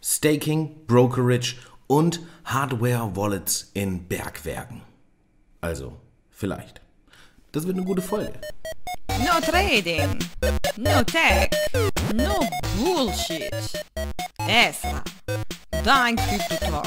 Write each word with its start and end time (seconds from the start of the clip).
Staking, 0.00 0.86
Brokerage 0.86 1.56
und 1.88 2.20
Hardware-Wallets 2.44 3.72
in 3.74 4.06
Bergwerken. 4.06 4.82
Also, 5.60 5.96
vielleicht. 6.30 6.80
Das 7.50 7.66
wird 7.66 7.76
eine 7.76 7.84
gute 7.84 8.02
Folge. 8.02 8.34
No 9.18 9.40
trading, 9.40 10.16
no 10.76 11.02
tech, 11.02 11.50
no 12.14 12.38
bullshit. 12.76 13.50
Esra, 14.46 15.02
dein 15.84 16.14
Crypto-Talk 16.14 16.86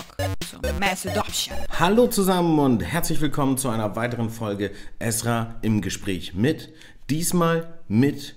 zum 0.50 0.80
Mass 0.80 1.06
Adoption. 1.06 1.58
Hallo 1.78 2.08
zusammen 2.08 2.58
und 2.60 2.82
herzlich 2.82 3.20
willkommen 3.20 3.58
zu 3.58 3.68
einer 3.68 3.98
weiteren 3.98 4.30
Folge 4.30 4.72
Esra 5.00 5.56
im 5.62 5.82
Gespräch 5.82 6.34
mit, 6.34 6.72
diesmal 7.10 7.74
mit 7.90 8.36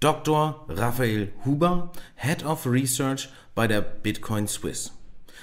Dr. 0.00 0.66
Raphael 0.68 1.32
Huber, 1.46 1.92
Head 2.16 2.44
of 2.44 2.66
Research 2.66 3.30
bei 3.54 3.66
der 3.68 3.80
Bitcoin 3.80 4.48
Swiss. 4.48 4.92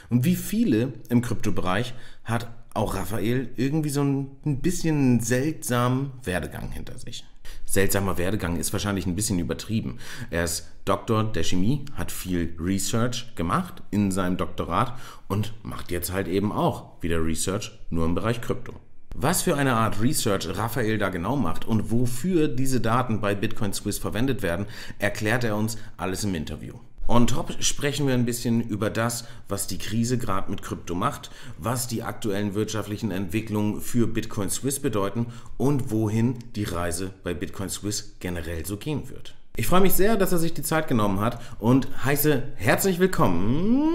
Und 0.09 0.25
wie 0.25 0.35
viele 0.35 0.93
im 1.09 1.21
Kryptobereich 1.21 1.93
hat 2.23 2.49
auch 2.73 2.95
Raphael 2.95 3.49
irgendwie 3.55 3.89
so 3.89 4.03
ein 4.03 4.61
bisschen 4.61 5.19
seltsamen 5.19 6.11
Werdegang 6.23 6.71
hinter 6.71 6.97
sich. 6.97 7.25
Seltsamer 7.65 8.17
Werdegang 8.17 8.57
ist 8.57 8.73
wahrscheinlich 8.73 9.05
ein 9.05 9.15
bisschen 9.15 9.39
übertrieben. 9.39 9.97
Er 10.29 10.43
ist 10.43 10.67
Doktor 10.85 11.23
der 11.23 11.43
Chemie, 11.43 11.85
hat 11.95 12.11
viel 12.11 12.55
Research 12.59 13.35
gemacht 13.35 13.83
in 13.91 14.11
seinem 14.11 14.37
Doktorat 14.37 14.97
und 15.27 15.53
macht 15.63 15.91
jetzt 15.91 16.11
halt 16.11 16.27
eben 16.27 16.51
auch 16.51 17.01
wieder 17.01 17.23
Research 17.23 17.79
nur 17.89 18.05
im 18.05 18.15
Bereich 18.15 18.41
Krypto. 18.41 18.73
Was 19.15 19.41
für 19.41 19.55
eine 19.55 19.73
Art 19.73 20.01
Research 20.01 20.47
Raphael 20.57 20.97
da 20.97 21.09
genau 21.09 21.35
macht 21.35 21.65
und 21.65 21.91
wofür 21.91 22.47
diese 22.47 22.79
Daten 22.79 23.21
bei 23.21 23.35
Bitcoin 23.35 23.73
Swiss 23.73 23.97
verwendet 23.97 24.41
werden, 24.41 24.67
erklärt 24.99 25.43
er 25.43 25.55
uns 25.55 25.77
alles 25.97 26.23
im 26.23 26.35
Interview. 26.35 26.75
On 27.09 27.25
top 27.25 27.55
sprechen 27.59 28.05
wir 28.05 28.13
ein 28.13 28.25
bisschen 28.25 28.61
über 28.61 28.91
das, 28.91 29.25
was 29.47 29.65
die 29.65 29.79
Krise 29.79 30.19
gerade 30.19 30.51
mit 30.51 30.61
Krypto 30.61 30.93
macht, 30.93 31.31
was 31.57 31.87
die 31.87 32.03
aktuellen 32.03 32.53
wirtschaftlichen 32.53 33.09
Entwicklungen 33.09 33.81
für 33.81 34.05
Bitcoin 34.05 34.51
Swiss 34.51 34.79
bedeuten 34.79 35.25
und 35.57 35.89
wohin 35.89 36.37
die 36.55 36.65
Reise 36.65 37.11
bei 37.23 37.33
Bitcoin 37.33 37.69
Swiss 37.69 38.17
generell 38.19 38.63
so 38.63 38.77
gehen 38.77 39.09
wird. 39.09 39.33
Ich 39.55 39.65
freue 39.65 39.81
mich 39.81 39.93
sehr, 39.93 40.17
dass 40.17 40.33
er 40.33 40.37
sich 40.37 40.53
die 40.53 40.61
Zeit 40.61 40.87
genommen 40.87 41.19
hat 41.19 41.41
und 41.57 41.87
heiße 42.05 42.43
herzlich 42.57 42.99
willkommen 42.99 43.89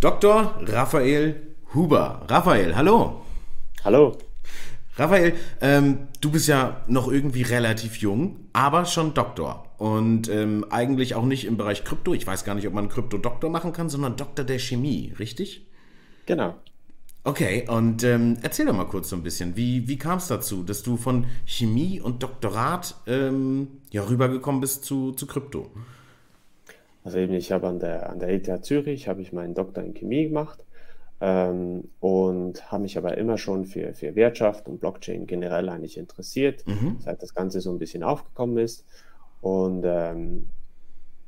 Dr. 0.00 0.58
Raphael 0.62 1.42
Huber. 1.74 2.24
Raphael, 2.26 2.74
hallo. 2.74 3.20
Hallo. 3.84 4.16
Raphael, 4.96 5.34
ähm, 5.60 6.08
du 6.22 6.30
bist 6.30 6.48
ja 6.48 6.80
noch 6.86 7.12
irgendwie 7.12 7.42
relativ 7.42 7.96
jung, 7.98 8.48
aber 8.54 8.86
schon 8.86 9.12
Doktor. 9.12 9.69
Und 9.80 10.28
ähm, 10.28 10.66
eigentlich 10.68 11.14
auch 11.14 11.24
nicht 11.24 11.46
im 11.46 11.56
Bereich 11.56 11.84
Krypto. 11.84 12.12
Ich 12.12 12.26
weiß 12.26 12.44
gar 12.44 12.54
nicht, 12.54 12.68
ob 12.68 12.74
man 12.74 12.90
Krypto-Doktor 12.90 13.48
machen 13.48 13.72
kann, 13.72 13.88
sondern 13.88 14.14
Doktor 14.14 14.44
der 14.44 14.58
Chemie, 14.58 15.14
richtig? 15.18 15.66
Genau. 16.26 16.56
Okay, 17.24 17.66
und 17.66 18.04
ähm, 18.04 18.36
erzähl 18.42 18.66
doch 18.66 18.76
mal 18.76 18.84
kurz 18.84 19.08
so 19.08 19.16
ein 19.16 19.22
bisschen, 19.22 19.56
wie, 19.56 19.88
wie 19.88 19.96
kam 19.96 20.18
es 20.18 20.28
dazu, 20.28 20.64
dass 20.64 20.82
du 20.82 20.98
von 20.98 21.24
Chemie 21.46 21.98
und 21.98 22.22
Doktorat 22.22 22.94
ähm, 23.06 23.68
ja, 23.90 24.02
rübergekommen 24.02 24.60
bist 24.60 24.84
zu, 24.84 25.12
zu 25.12 25.26
Krypto? 25.26 25.70
Also 27.02 27.16
eben, 27.16 27.32
ich 27.32 27.50
habe 27.50 27.66
an 27.66 27.78
der, 27.78 28.10
an 28.10 28.18
der 28.18 28.28
ETH 28.28 28.62
Zürich, 28.62 29.08
habe 29.08 29.22
ich 29.22 29.32
meinen 29.32 29.54
Doktor 29.54 29.82
in 29.82 29.94
Chemie 29.94 30.24
gemacht 30.24 30.58
ähm, 31.22 31.84
und 32.00 32.70
habe 32.70 32.82
mich 32.82 32.98
aber 32.98 33.16
immer 33.16 33.38
schon 33.38 33.64
für, 33.64 33.94
für 33.94 34.14
Wirtschaft 34.14 34.68
und 34.68 34.78
Blockchain 34.78 35.26
generell 35.26 35.70
eigentlich 35.70 35.96
interessiert, 35.96 36.66
mhm. 36.66 36.96
seit 36.98 37.22
das 37.22 37.34
Ganze 37.34 37.62
so 37.62 37.70
ein 37.72 37.78
bisschen 37.78 38.02
aufgekommen 38.02 38.58
ist. 38.58 38.84
Und 39.40 39.84
ähm, 39.86 40.46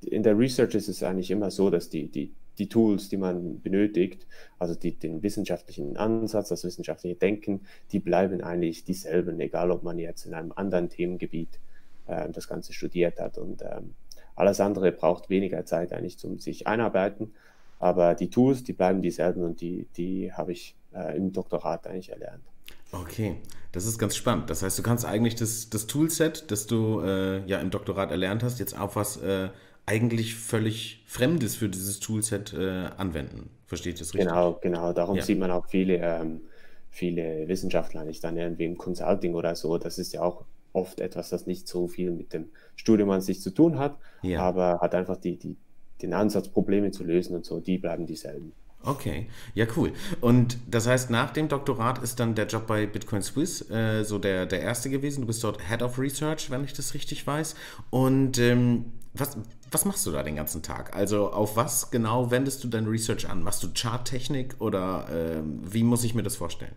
in 0.04 0.22
der 0.22 0.38
Research 0.38 0.74
ist 0.74 0.88
es 0.88 1.02
eigentlich 1.02 1.30
immer 1.30 1.50
so, 1.50 1.70
dass 1.70 1.88
die, 1.88 2.08
die, 2.08 2.32
die 2.58 2.68
Tools, 2.68 3.08
die 3.08 3.16
man 3.16 3.60
benötigt, 3.60 4.26
also 4.58 4.74
die, 4.74 4.92
den 4.92 5.22
wissenschaftlichen 5.22 5.96
Ansatz, 5.96 6.48
das 6.48 6.64
wissenschaftliche 6.64 7.16
Denken, 7.16 7.62
die 7.92 8.00
bleiben 8.00 8.42
eigentlich 8.42 8.84
dieselben, 8.84 9.40
egal 9.40 9.70
ob 9.70 9.82
man 9.82 9.98
jetzt 9.98 10.26
in 10.26 10.34
einem 10.34 10.52
anderen 10.52 10.88
Themengebiet 10.88 11.60
äh, 12.06 12.28
das 12.30 12.48
Ganze 12.48 12.72
studiert 12.72 13.20
hat. 13.20 13.38
Und 13.38 13.62
ähm, 13.62 13.94
alles 14.34 14.60
andere 14.60 14.92
braucht 14.92 15.30
weniger 15.30 15.64
Zeit 15.64 15.92
eigentlich 15.92 16.18
zum 16.18 16.38
sich 16.38 16.66
einarbeiten. 16.66 17.32
Aber 17.78 18.14
die 18.14 18.30
Tools, 18.30 18.62
die 18.62 18.72
bleiben 18.72 19.02
dieselben 19.02 19.42
und 19.42 19.60
die, 19.60 19.86
die 19.96 20.32
habe 20.32 20.52
ich 20.52 20.76
äh, 20.94 21.16
im 21.16 21.32
Doktorat 21.32 21.86
eigentlich 21.86 22.10
erlernt. 22.10 22.44
Okay, 22.92 23.36
das 23.72 23.86
ist 23.86 23.98
ganz 23.98 24.14
spannend. 24.14 24.50
Das 24.50 24.62
heißt, 24.62 24.78
du 24.78 24.82
kannst 24.82 25.04
eigentlich 25.04 25.34
das, 25.34 25.70
das 25.70 25.86
Toolset, 25.86 26.50
das 26.50 26.66
du 26.66 27.00
äh, 27.00 27.44
ja 27.46 27.58
im 27.58 27.70
Doktorat 27.70 28.10
erlernt 28.10 28.42
hast, 28.42 28.60
jetzt 28.60 28.78
auf 28.78 28.96
was 28.96 29.16
äh, 29.16 29.48
eigentlich 29.86 30.36
völlig 30.36 31.02
Fremdes 31.06 31.56
für 31.56 31.68
dieses 31.68 32.00
Toolset 32.00 32.52
äh, 32.52 32.90
anwenden. 32.96 33.50
Versteht 33.66 34.00
das 34.00 34.14
richtig? 34.14 34.28
Genau, 34.28 34.58
genau. 34.60 34.92
Darum 34.92 35.16
ja. 35.16 35.22
sieht 35.22 35.38
man 35.38 35.50
auch 35.50 35.66
viele, 35.66 35.96
ähm, 35.96 36.42
viele 36.90 37.48
Wissenschaftler 37.48 38.04
nicht 38.04 38.22
dann 38.22 38.36
irgendwie 38.36 38.66
im 38.66 38.76
Consulting 38.76 39.34
oder 39.34 39.56
so. 39.56 39.78
Das 39.78 39.98
ist 39.98 40.12
ja 40.12 40.20
auch 40.20 40.44
oft 40.74 41.00
etwas, 41.00 41.30
das 41.30 41.46
nicht 41.46 41.66
so 41.68 41.88
viel 41.88 42.10
mit 42.10 42.32
dem 42.32 42.50
Studium 42.76 43.10
an 43.10 43.20
sich 43.20 43.40
zu 43.40 43.50
tun 43.50 43.78
hat, 43.78 43.96
ja. 44.22 44.40
aber 44.40 44.80
hat 44.80 44.94
einfach 44.94 45.16
die, 45.16 45.38
die, 45.38 45.56
den 46.00 46.12
Ansatz, 46.14 46.48
Probleme 46.48 46.90
zu 46.90 47.04
lösen 47.04 47.34
und 47.34 47.44
so, 47.44 47.60
die 47.60 47.78
bleiben 47.78 48.06
dieselben. 48.06 48.52
Okay, 48.84 49.28
ja 49.54 49.66
cool. 49.76 49.92
Und 50.20 50.58
das 50.68 50.86
heißt, 50.88 51.10
nach 51.10 51.30
dem 51.30 51.48
Doktorat 51.48 52.02
ist 52.02 52.18
dann 52.18 52.34
der 52.34 52.46
Job 52.46 52.66
bei 52.66 52.86
Bitcoin 52.86 53.22
Swiss 53.22 53.70
äh, 53.70 54.02
so 54.04 54.18
der, 54.18 54.46
der 54.46 54.60
erste 54.60 54.90
gewesen. 54.90 55.20
Du 55.20 55.26
bist 55.28 55.44
dort 55.44 55.60
Head 55.68 55.82
of 55.82 55.98
Research, 55.98 56.50
wenn 56.50 56.64
ich 56.64 56.72
das 56.72 56.94
richtig 56.94 57.24
weiß. 57.26 57.54
Und 57.90 58.38
ähm, 58.38 58.86
was, 59.14 59.36
was 59.70 59.84
machst 59.84 60.04
du 60.06 60.10
da 60.10 60.22
den 60.22 60.36
ganzen 60.36 60.62
Tag? 60.62 60.96
Also 60.96 61.30
auf 61.30 61.56
was 61.56 61.90
genau 61.90 62.30
wendest 62.30 62.64
du 62.64 62.68
dein 62.68 62.86
Research 62.86 63.28
an? 63.28 63.42
Machst 63.42 63.62
du 63.62 63.68
Charttechnik 63.72 64.56
oder 64.58 65.06
äh, 65.10 65.42
wie 65.44 65.84
muss 65.84 66.02
ich 66.02 66.14
mir 66.14 66.22
das 66.22 66.36
vorstellen? 66.36 66.74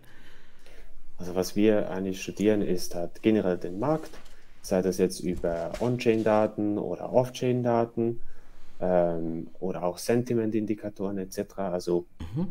Also 1.18 1.34
was 1.34 1.56
wir 1.56 1.90
eigentlich 1.90 2.22
studieren 2.22 2.62
ist 2.62 2.94
halt 2.94 3.22
generell 3.22 3.56
den 3.56 3.78
Markt, 3.78 4.10
sei 4.62 4.82
das 4.82 4.98
jetzt 4.98 5.20
über 5.20 5.72
On-Chain-Daten 5.80 6.78
oder 6.78 7.12
Off-Chain-Daten 7.12 8.20
ähm, 8.80 9.48
oder 9.60 9.82
auch 9.84 9.98
Sentiment-Indikatoren 9.98 11.18
etc. 11.18 11.58
Also, 11.58 12.06
mhm. 12.34 12.48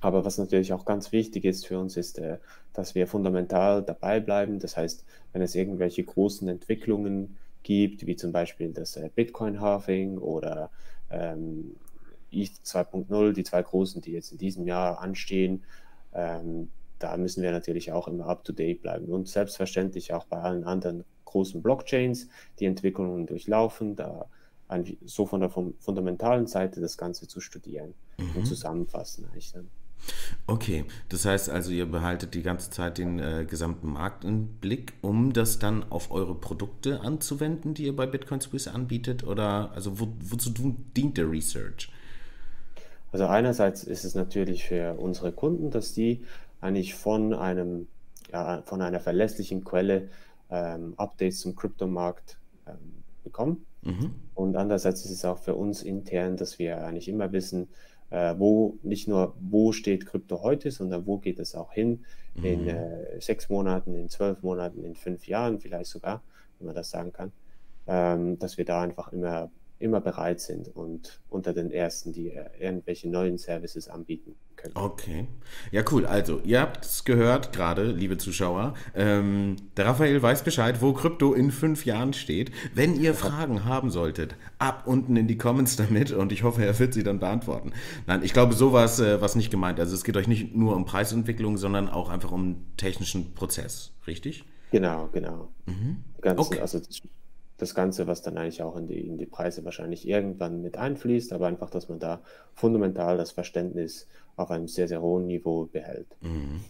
aber 0.00 0.24
was 0.24 0.38
natürlich 0.38 0.72
auch 0.72 0.84
ganz 0.84 1.12
wichtig 1.12 1.44
ist 1.44 1.66
für 1.66 1.78
uns, 1.78 1.96
ist, 1.96 2.18
äh, 2.18 2.38
dass 2.72 2.94
wir 2.94 3.06
fundamental 3.06 3.82
dabei 3.82 4.20
bleiben. 4.20 4.58
Das 4.58 4.76
heißt, 4.76 5.04
wenn 5.32 5.42
es 5.42 5.54
irgendwelche 5.54 6.04
großen 6.04 6.48
Entwicklungen 6.48 7.36
gibt, 7.62 8.06
wie 8.06 8.16
zum 8.16 8.32
Beispiel 8.32 8.72
das 8.72 8.96
äh, 8.96 9.10
Bitcoin-Halving 9.14 10.18
oder 10.18 10.70
ähm, 11.10 11.76
ETH 12.30 12.52
2.0, 12.64 13.32
die 13.32 13.44
zwei 13.44 13.62
großen, 13.62 14.02
die 14.02 14.12
jetzt 14.12 14.32
in 14.32 14.38
diesem 14.38 14.66
Jahr 14.66 15.00
anstehen, 15.00 15.64
ähm, 16.12 16.68
da 16.98 17.16
müssen 17.16 17.42
wir 17.42 17.52
natürlich 17.52 17.92
auch 17.92 18.08
immer 18.08 18.26
up-to-date 18.26 18.80
bleiben 18.80 19.06
und 19.06 19.28
selbstverständlich 19.28 20.12
auch 20.12 20.24
bei 20.24 20.38
allen 20.38 20.64
anderen 20.64 21.04
großen 21.24 21.62
Blockchains 21.62 22.28
die 22.58 22.66
Entwicklungen 22.66 23.26
durchlaufen. 23.26 23.96
Da 23.96 24.26
so 25.04 25.26
von 25.26 25.40
der 25.40 25.50
fundamentalen 25.50 26.46
Seite 26.46 26.80
das 26.80 26.98
Ganze 26.98 27.28
zu 27.28 27.40
studieren 27.40 27.94
mhm. 28.18 28.30
und 28.36 28.46
zusammenfassen 28.46 29.26
eigentlich 29.26 29.52
dann. 29.52 29.68
Okay, 30.46 30.84
das 31.08 31.24
heißt 31.24 31.50
also, 31.50 31.70
ihr 31.72 31.86
behaltet 31.86 32.34
die 32.34 32.42
ganze 32.42 32.70
Zeit 32.70 32.98
den 32.98 33.18
äh, 33.18 33.46
gesamten 33.48 33.88
Markt 33.88 34.24
im 34.24 34.46
Blick, 34.60 34.92
um 35.00 35.32
das 35.32 35.58
dann 35.58 35.90
auf 35.90 36.10
eure 36.10 36.34
Produkte 36.34 37.00
anzuwenden, 37.00 37.74
die 37.74 37.86
ihr 37.86 37.96
bei 37.96 38.06
Bitcoin 38.06 38.40
Swiss 38.40 38.68
anbietet? 38.68 39.24
Oder 39.24 39.72
also 39.74 39.98
wo, 39.98 40.08
wozu 40.20 40.50
dient 40.96 41.16
der 41.16 41.30
Research? 41.30 41.90
Also 43.10 43.26
einerseits 43.26 43.82
ist 43.84 44.04
es 44.04 44.14
natürlich 44.14 44.64
für 44.64 44.94
unsere 44.94 45.32
Kunden, 45.32 45.70
dass 45.70 45.94
die 45.94 46.22
eigentlich 46.60 46.94
von 46.94 47.32
einem 47.34 47.88
ja, 48.32 48.62
von 48.62 48.82
einer 48.82 49.00
verlässlichen 49.00 49.64
Quelle 49.64 50.08
ähm, 50.50 50.94
Updates 50.96 51.40
zum 51.40 51.54
Kryptomarkt 51.54 52.38
ähm, 52.66 53.02
bekommen. 53.24 53.66
Mhm. 53.86 54.14
Und 54.34 54.56
andererseits 54.56 55.04
ist 55.04 55.10
es 55.10 55.24
auch 55.24 55.38
für 55.38 55.54
uns 55.54 55.82
intern, 55.82 56.36
dass 56.36 56.58
wir 56.58 56.84
eigentlich 56.84 57.08
immer 57.08 57.32
wissen, 57.32 57.68
äh, 58.10 58.34
wo 58.36 58.78
nicht 58.82 59.08
nur, 59.08 59.34
wo 59.40 59.72
steht 59.72 60.06
Krypto 60.06 60.42
heute, 60.42 60.70
sondern 60.70 61.06
wo 61.06 61.18
geht 61.18 61.38
es 61.38 61.54
auch 61.54 61.72
hin 61.72 62.04
mhm. 62.34 62.44
in 62.44 62.68
äh, 62.68 63.20
sechs 63.20 63.48
Monaten, 63.48 63.94
in 63.94 64.08
zwölf 64.08 64.42
Monaten, 64.42 64.84
in 64.84 64.94
fünf 64.94 65.26
Jahren 65.26 65.60
vielleicht 65.60 65.90
sogar, 65.90 66.22
wenn 66.58 66.66
man 66.66 66.76
das 66.76 66.90
sagen 66.90 67.12
kann, 67.12 67.32
ähm, 67.86 68.38
dass 68.38 68.58
wir 68.58 68.64
da 68.64 68.82
einfach 68.82 69.12
immer 69.12 69.50
immer 69.78 70.00
bereit 70.00 70.40
sind 70.40 70.74
und 70.74 71.20
unter 71.28 71.52
den 71.52 71.70
ersten, 71.70 72.12
die 72.12 72.30
äh, 72.30 72.46
irgendwelche 72.58 73.08
neuen 73.08 73.36
Services 73.38 73.88
anbieten 73.88 74.34
können. 74.56 74.74
Okay. 74.74 75.26
Ja, 75.70 75.82
cool. 75.90 76.06
Also, 76.06 76.40
ihr 76.44 76.60
habt 76.60 76.84
es 76.84 77.04
gehört 77.04 77.52
gerade, 77.52 77.84
liebe 77.90 78.16
Zuschauer. 78.16 78.74
Ähm, 78.94 79.56
der 79.76 79.86
Raphael 79.86 80.20
weiß 80.22 80.44
Bescheid, 80.44 80.80
wo 80.80 80.94
Krypto 80.94 81.34
in 81.34 81.50
fünf 81.50 81.84
Jahren 81.84 82.14
steht. 82.14 82.52
Wenn 82.74 82.98
ihr 82.98 83.14
Fragen 83.14 83.64
haben 83.64 83.90
solltet, 83.90 84.34
ab 84.58 84.84
unten 84.86 85.16
in 85.16 85.28
die 85.28 85.36
Comments 85.36 85.76
damit 85.76 86.10
und 86.10 86.32
ich 86.32 86.42
hoffe, 86.42 86.64
er 86.64 86.78
wird 86.78 86.94
sie 86.94 87.02
dann 87.02 87.18
beantworten. 87.18 87.72
Nein, 88.06 88.22
ich 88.22 88.32
glaube, 88.32 88.54
sowas 88.54 88.98
äh, 88.98 89.20
was 89.20 89.36
nicht 89.36 89.50
gemeint. 89.50 89.78
Also, 89.78 89.94
es 89.94 90.04
geht 90.04 90.16
euch 90.16 90.28
nicht 90.28 90.54
nur 90.54 90.74
um 90.74 90.86
Preisentwicklung, 90.86 91.58
sondern 91.58 91.88
auch 91.88 92.08
einfach 92.08 92.32
um 92.32 92.64
technischen 92.78 93.34
Prozess, 93.34 93.92
richtig? 94.06 94.44
Genau, 94.70 95.08
genau. 95.12 95.48
Mhm. 95.66 96.02
Ganz, 96.22 96.40
okay. 96.40 96.60
Also, 96.60 96.80
das 97.58 97.74
Ganze, 97.74 98.06
was 98.06 98.22
dann 98.22 98.36
eigentlich 98.36 98.62
auch 98.62 98.76
in 98.76 98.86
die, 98.86 99.00
in 99.00 99.18
die 99.18 99.26
Preise 99.26 99.64
wahrscheinlich 99.64 100.06
irgendwann 100.06 100.62
mit 100.62 100.76
einfließt, 100.76 101.32
aber 101.32 101.46
einfach, 101.46 101.70
dass 101.70 101.88
man 101.88 101.98
da 101.98 102.20
fundamental 102.54 103.16
das 103.16 103.30
Verständnis 103.30 104.06
auf 104.36 104.50
einem 104.50 104.68
sehr, 104.68 104.88
sehr 104.88 105.00
hohen 105.00 105.26
Niveau 105.26 105.66
behält. 105.66 106.08
Mhm. 106.20 106.60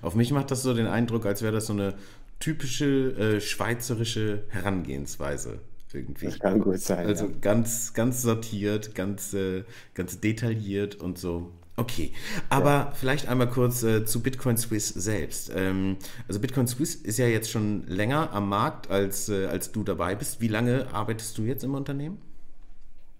Auf 0.00 0.14
mich 0.14 0.32
macht 0.32 0.50
das 0.50 0.62
so 0.62 0.74
den 0.74 0.86
Eindruck, 0.86 1.26
als 1.26 1.42
wäre 1.42 1.52
das 1.52 1.66
so 1.66 1.72
eine 1.72 1.94
typische 2.40 3.36
äh, 3.36 3.40
schweizerische 3.40 4.44
Herangehensweise 4.48 5.60
irgendwie. 5.92 6.26
Das 6.26 6.38
kann 6.38 6.60
gut 6.60 6.80
sein. 6.80 7.06
Also 7.06 7.26
ja. 7.26 7.32
ganz, 7.40 7.92
ganz 7.94 8.22
sortiert, 8.22 8.94
ganz, 8.94 9.34
äh, 9.34 9.64
ganz 9.94 10.20
detailliert 10.20 10.96
und 10.96 11.18
so. 11.18 11.50
Okay, 11.74 12.12
aber 12.50 12.70
ja. 12.70 12.92
vielleicht 12.94 13.28
einmal 13.28 13.48
kurz 13.48 13.82
äh, 13.82 14.04
zu 14.04 14.20
Bitcoin 14.20 14.58
Swiss 14.58 14.88
selbst. 14.90 15.50
Ähm, 15.54 15.96
also 16.28 16.38
Bitcoin 16.38 16.66
Swiss 16.66 16.94
ist 16.94 17.18
ja 17.18 17.26
jetzt 17.26 17.50
schon 17.50 17.86
länger 17.86 18.30
am 18.32 18.48
Markt, 18.48 18.90
als, 18.90 19.30
äh, 19.30 19.46
als 19.46 19.72
du 19.72 19.82
dabei 19.82 20.14
bist. 20.14 20.40
Wie 20.42 20.48
lange 20.48 20.92
arbeitest 20.92 21.38
du 21.38 21.44
jetzt 21.44 21.64
im 21.64 21.74
Unternehmen? 21.74 22.18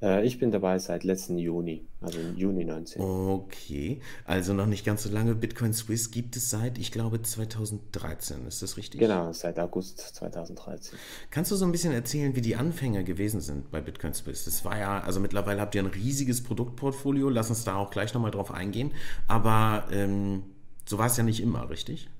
Äh, 0.02 0.26
ich 0.26 0.38
bin 0.38 0.50
dabei 0.50 0.78
seit 0.78 1.04
letzten 1.04 1.38
Juni, 1.38 1.84
also 2.00 2.18
Juni 2.36 2.64
19. 2.64 3.00
Okay, 3.00 4.00
also 4.24 4.52
noch 4.52 4.66
nicht 4.66 4.84
ganz 4.84 5.04
so 5.04 5.10
lange. 5.10 5.34
Bitcoin 5.34 5.72
Swiss 5.72 6.10
gibt 6.10 6.36
es 6.36 6.50
seit, 6.50 6.76
ich 6.78 6.90
glaube, 6.90 7.22
2013. 7.22 8.46
Ist 8.46 8.62
das 8.62 8.76
richtig? 8.76 9.00
Genau, 9.00 9.32
seit 9.32 9.58
August 9.60 10.00
2013. 10.00 10.98
Kannst 11.30 11.52
du 11.52 11.56
so 11.56 11.64
ein 11.64 11.72
bisschen 11.72 11.92
erzählen, 11.92 12.34
wie 12.34 12.40
die 12.40 12.56
Anfänge 12.56 13.04
gewesen 13.04 13.40
sind 13.40 13.70
bei 13.70 13.80
Bitcoin 13.80 14.12
Swiss? 14.12 14.44
Das 14.44 14.64
war 14.64 14.76
ja, 14.76 15.00
also 15.00 15.20
mittlerweile 15.20 15.60
habt 15.60 15.74
ihr 15.76 15.82
ein 15.82 15.86
riesiges 15.86 16.42
Produktportfolio. 16.42 17.28
Lass 17.28 17.48
uns 17.48 17.64
da 17.64 17.76
auch 17.76 17.90
gleich 17.90 18.12
nochmal 18.12 18.32
drauf 18.32 18.50
eingehen. 18.50 18.90
Aber 19.28 19.84
ähm, 19.92 20.42
so 20.84 20.98
war 20.98 21.06
es 21.06 21.16
ja 21.16 21.22
nicht 21.22 21.40
immer, 21.40 21.70
richtig? 21.70 22.10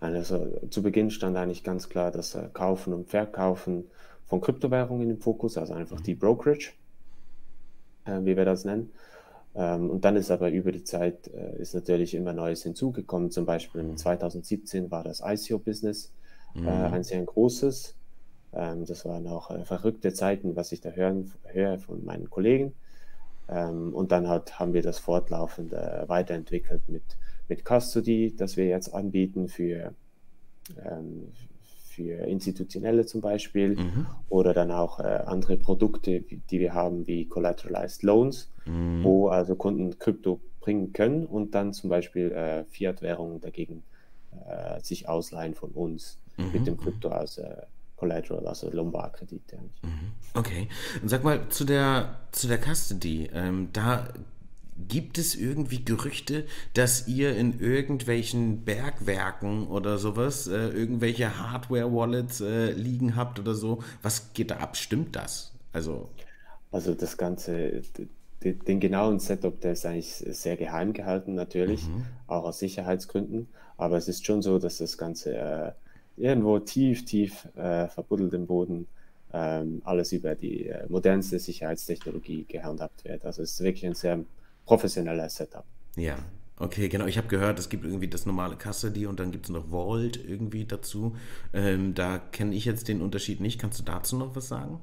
Also 0.00 0.60
zu 0.70 0.82
Beginn 0.82 1.10
stand 1.10 1.36
eigentlich 1.36 1.64
ganz 1.64 1.88
klar 1.88 2.10
das 2.10 2.34
äh, 2.34 2.48
Kaufen 2.52 2.92
und 2.92 3.08
Verkaufen 3.08 3.84
von 4.26 4.40
Kryptowährungen 4.40 5.10
im 5.10 5.18
Fokus, 5.18 5.58
also 5.58 5.74
einfach 5.74 6.00
die 6.00 6.14
Brokerage 6.14 6.72
äh, 8.04 8.20
wie 8.22 8.36
wir 8.36 8.44
das 8.44 8.64
nennen. 8.64 8.90
Ähm, 9.54 9.90
und 9.90 10.04
dann 10.04 10.16
ist 10.16 10.30
aber 10.30 10.50
über 10.50 10.72
die 10.72 10.84
Zeit 10.84 11.28
äh, 11.28 11.60
ist 11.60 11.74
natürlich 11.74 12.14
immer 12.14 12.32
Neues 12.32 12.62
hinzugekommen. 12.62 13.30
Zum 13.30 13.46
Beispiel 13.46 13.80
in 13.80 13.96
2017 13.96 14.90
war 14.90 15.02
das 15.02 15.22
ICO-Business 15.24 16.12
äh, 16.54 16.60
mhm. 16.60 16.68
ein 16.68 17.02
sehr 17.02 17.22
großes. 17.22 17.94
Ähm, 18.52 18.84
das 18.84 19.04
waren 19.04 19.26
auch 19.26 19.50
äh, 19.50 19.64
verrückte 19.64 20.12
Zeiten, 20.12 20.56
was 20.56 20.72
ich 20.72 20.80
da 20.80 20.90
hören, 20.90 21.32
höre 21.44 21.78
von 21.78 22.04
meinen 22.04 22.30
Kollegen. 22.30 22.74
Ähm, 23.48 23.94
und 23.94 24.12
dann 24.12 24.28
halt 24.28 24.58
haben 24.58 24.72
wir 24.72 24.82
das 24.82 24.98
fortlaufend 24.98 25.72
äh, 25.72 26.08
weiterentwickelt 26.08 26.88
mit, 26.88 27.02
mit 27.48 27.64
Custody, 27.64 28.34
das 28.36 28.56
wir 28.56 28.66
jetzt 28.66 28.94
anbieten 28.94 29.48
für, 29.48 29.94
ähm, 30.84 31.32
für 32.00 32.24
Institutionelle 32.26 33.06
zum 33.06 33.20
Beispiel 33.20 33.76
mhm. 33.76 34.06
oder 34.28 34.54
dann 34.54 34.70
auch 34.70 35.00
äh, 35.00 35.02
andere 35.26 35.56
Produkte, 35.56 36.20
die 36.20 36.60
wir 36.60 36.74
haben, 36.74 37.06
wie 37.06 37.26
Collateralized 37.26 38.02
Loans, 38.02 38.50
mhm. 38.64 39.04
wo 39.04 39.28
also 39.28 39.54
Kunden 39.54 39.98
Krypto 39.98 40.40
bringen 40.60 40.92
können 40.92 41.26
und 41.26 41.54
dann 41.54 41.72
zum 41.72 41.90
Beispiel 41.90 42.32
äh, 42.32 42.64
Fiat-Währungen 42.64 43.40
dagegen 43.40 43.82
äh, 44.48 44.80
sich 44.80 45.08
ausleihen 45.08 45.54
von 45.54 45.70
uns 45.70 46.18
mhm. 46.36 46.52
mit 46.52 46.66
dem 46.66 46.76
Krypto 46.76 47.08
als 47.08 47.38
äh, 47.38 47.62
Collateral, 47.96 48.46
also 48.46 48.70
Lombardkredite. 48.70 49.58
Mhm. 49.82 50.12
Okay. 50.34 50.68
Und 51.02 51.08
sag 51.08 51.22
mal, 51.22 51.48
zu 51.50 51.64
der, 51.64 52.20
zu 52.32 52.48
der 52.48 52.58
Custody, 52.58 53.28
ähm, 53.32 53.68
da 53.72 54.08
Gibt 54.88 55.18
es 55.18 55.34
irgendwie 55.34 55.84
Gerüchte, 55.84 56.44
dass 56.74 57.08
ihr 57.08 57.36
in 57.36 57.60
irgendwelchen 57.60 58.64
Bergwerken 58.64 59.66
oder 59.66 59.98
sowas 59.98 60.46
äh, 60.46 60.68
irgendwelche 60.68 61.38
Hardware-Wallets 61.38 62.40
äh, 62.40 62.72
liegen 62.72 63.16
habt 63.16 63.38
oder 63.38 63.54
so? 63.54 63.82
Was 64.02 64.32
geht 64.32 64.50
da 64.50 64.56
ab? 64.56 64.76
Stimmt 64.76 65.16
das? 65.16 65.52
Also, 65.72 66.08
also 66.72 66.94
das 66.94 67.16
Ganze, 67.16 67.82
den, 68.42 68.80
genauen 68.80 69.18
Setup, 69.18 69.60
der 69.60 69.72
ist 69.72 69.86
eigentlich 69.86 70.12
sehr 70.14 70.56
geheim 70.56 70.92
gehalten, 70.92 71.34
natürlich, 71.34 71.86
mhm. 71.86 72.04
auch 72.26 72.44
aus 72.44 72.58
Sicherheitsgründen. 72.58 73.48
Aber 73.76 73.96
es 73.96 74.08
ist 74.08 74.26
schon 74.26 74.42
so, 74.42 74.58
dass 74.58 74.78
das 74.78 74.98
Ganze 74.98 75.34
äh, 75.34 75.72
irgendwo 76.16 76.58
tief, 76.58 77.04
tief 77.04 77.46
äh, 77.56 77.88
verbuddelt 77.88 78.34
im 78.34 78.46
Boden 78.46 78.86
ähm, 79.32 79.80
alles 79.84 80.12
über 80.12 80.34
die 80.34 80.68
äh, 80.68 80.86
modernste 80.88 81.38
Sicherheitstechnologie 81.38 82.44
gehandhabt 82.48 83.04
wird. 83.04 83.24
Also 83.24 83.42
es 83.42 83.52
ist 83.52 83.60
wirklich 83.60 83.86
ein 83.86 83.94
sehr 83.94 84.24
professioneller 84.70 85.28
Setup. 85.28 85.64
Ja, 85.96 86.18
okay, 86.56 86.88
genau. 86.88 87.06
Ich 87.06 87.18
habe 87.18 87.26
gehört, 87.26 87.58
es 87.58 87.68
gibt 87.68 87.84
irgendwie 87.84 88.08
das 88.08 88.24
normale 88.24 88.56
Custody 88.56 89.06
und 89.06 89.18
dann 89.18 89.32
gibt 89.32 89.46
es 89.46 89.50
noch 89.50 89.70
Vault 89.70 90.16
irgendwie 90.24 90.64
dazu. 90.64 91.16
Ähm, 91.52 91.94
da 91.94 92.18
kenne 92.18 92.54
ich 92.54 92.64
jetzt 92.64 92.86
den 92.86 93.02
Unterschied 93.02 93.40
nicht. 93.40 93.60
Kannst 93.60 93.80
du 93.80 93.82
dazu 93.82 94.16
noch 94.16 94.36
was 94.36 94.46
sagen? 94.46 94.80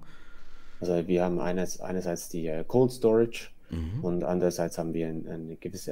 Also 0.81 1.07
wir 1.07 1.23
haben 1.23 1.39
eines, 1.39 1.79
einerseits 1.79 2.29
die 2.29 2.47
äh, 2.47 2.63
Cold 2.67 2.91
Storage 2.91 3.49
mhm. 3.69 4.03
und 4.03 4.23
andererseits 4.23 4.77
haben 4.77 4.93
wir 4.93 5.07
ein, 5.07 5.27
eine 5.27 5.55
gewisse 5.55 5.91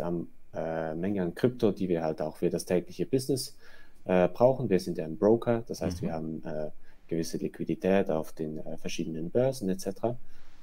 äh, 0.53 0.93
Menge 0.93 1.21
an 1.21 1.33
Krypto, 1.33 1.71
die 1.71 1.87
wir 1.87 2.03
halt 2.03 2.21
auch 2.21 2.35
für 2.35 2.49
das 2.49 2.65
tägliche 2.65 3.05
Business 3.05 3.55
äh, 4.03 4.27
brauchen. 4.27 4.69
Wir 4.69 4.79
sind 4.79 4.97
ja 4.97 5.05
ein 5.05 5.17
Broker, 5.17 5.63
das 5.67 5.81
heißt, 5.81 6.01
mhm. 6.01 6.05
wir 6.05 6.13
haben 6.13 6.43
äh, 6.43 6.69
gewisse 7.07 7.37
Liquidität 7.37 8.11
auf 8.11 8.33
den 8.33 8.57
äh, 8.59 8.77
verschiedenen 8.77 9.31
Börsen 9.31 9.69
etc. 9.69 10.17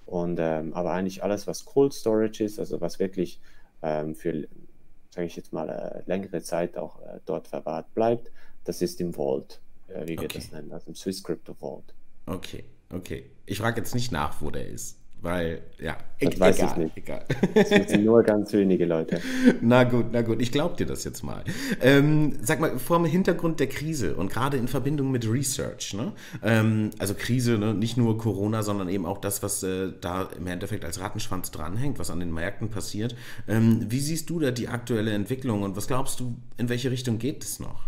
Und 0.07 0.39
ähm, 0.41 0.75
aber 0.75 0.93
eigentlich 0.93 1.23
alles, 1.23 1.47
was 1.47 1.65
Cold 1.65 1.93
Storage 1.95 2.45
ist, 2.45 2.59
also 2.59 2.81
was 2.81 2.99
wirklich 2.99 3.41
ähm, 3.83 4.15
für, 4.15 4.49
sage 5.11 5.27
ich 5.27 5.37
jetzt 5.37 5.53
mal, 5.53 5.69
äh, 5.69 6.03
längere 6.07 6.43
Zeit 6.43 6.77
auch 6.77 7.01
äh, 7.03 7.21
dort 7.25 7.49
verwahrt 7.49 7.93
bleibt, 7.95 8.31
das 8.65 8.83
ist 8.83 9.01
im 9.01 9.15
Vault, 9.15 9.61
äh, 9.89 10.03
wie 10.03 10.19
wir 10.19 10.25
okay. 10.25 10.39
das 10.39 10.53
nennen, 10.53 10.73
also 10.73 10.89
im 10.89 10.95
Swiss 10.95 11.23
Crypto 11.23 11.55
Vault. 11.55 11.95
Okay, 12.27 12.65
okay. 12.91 13.31
Ich 13.47 13.59
frage 13.59 13.81
jetzt 13.81 13.95
nicht 13.95 14.13
nach, 14.13 14.41
wo 14.41 14.51
der 14.51 14.69
ist. 14.69 14.99
Weil, 15.23 15.63
ja, 15.79 15.97
das 16.21 16.41
weiß 16.41 16.59
egal, 16.59 16.71
ich 16.73 16.77
nicht. 16.79 16.97
Egal. 16.97 17.25
Das 17.55 17.69
sind 17.69 18.05
nur 18.05 18.25
ganz 18.25 18.53
wenige 18.53 18.87
Leute. 18.87 19.21
Na 19.61 19.85
gut, 19.85 20.07
na 20.11 20.23
gut, 20.23 20.43
ich 20.43 20.51
glaube 20.51 20.75
dir 20.77 20.85
das 20.85 21.05
jetzt 21.05 21.23
mal. 21.23 21.45
Ähm, 21.81 22.39
sag 22.43 22.59
mal, 22.59 22.77
vor 22.81 22.99
dem 22.99 23.07
Hintergrund 23.07 23.61
der 23.61 23.69
Krise 23.69 24.17
und 24.17 24.33
gerade 24.33 24.57
in 24.57 24.67
Verbindung 24.67 25.13
mit 25.13 25.31
Research, 25.31 25.95
ne? 25.95 26.11
Ähm, 26.43 26.91
also 26.99 27.15
Krise, 27.15 27.57
ne? 27.57 27.73
nicht 27.73 27.97
nur 27.97 28.19
Corona, 28.19 28.65
sondern 28.65 28.89
eben 28.89 29.07
auch 29.07 29.19
das, 29.19 29.45
was 29.45 29.63
äh, 29.63 29.93
da 30.01 30.29
im 30.37 30.49
Endeffekt 30.49 30.85
als 30.85 30.99
Rattenschwanz 31.01 31.53
dranhängt, 31.53 32.01
was 32.01 32.11
an 32.11 32.19
den 32.19 32.35
Märkten 32.35 32.69
passiert. 32.69 33.15
Ähm, 33.47 33.87
wie 33.89 34.01
siehst 34.01 34.29
du 34.29 34.41
da 34.41 34.51
die 34.51 34.67
aktuelle 34.67 35.13
Entwicklung 35.13 35.63
und 35.63 35.77
was 35.77 35.87
glaubst 35.87 36.19
du, 36.19 36.35
in 36.57 36.69
welche 36.69 36.91
Richtung 36.91 37.19
geht 37.19 37.45
es 37.45 37.61
noch? 37.61 37.85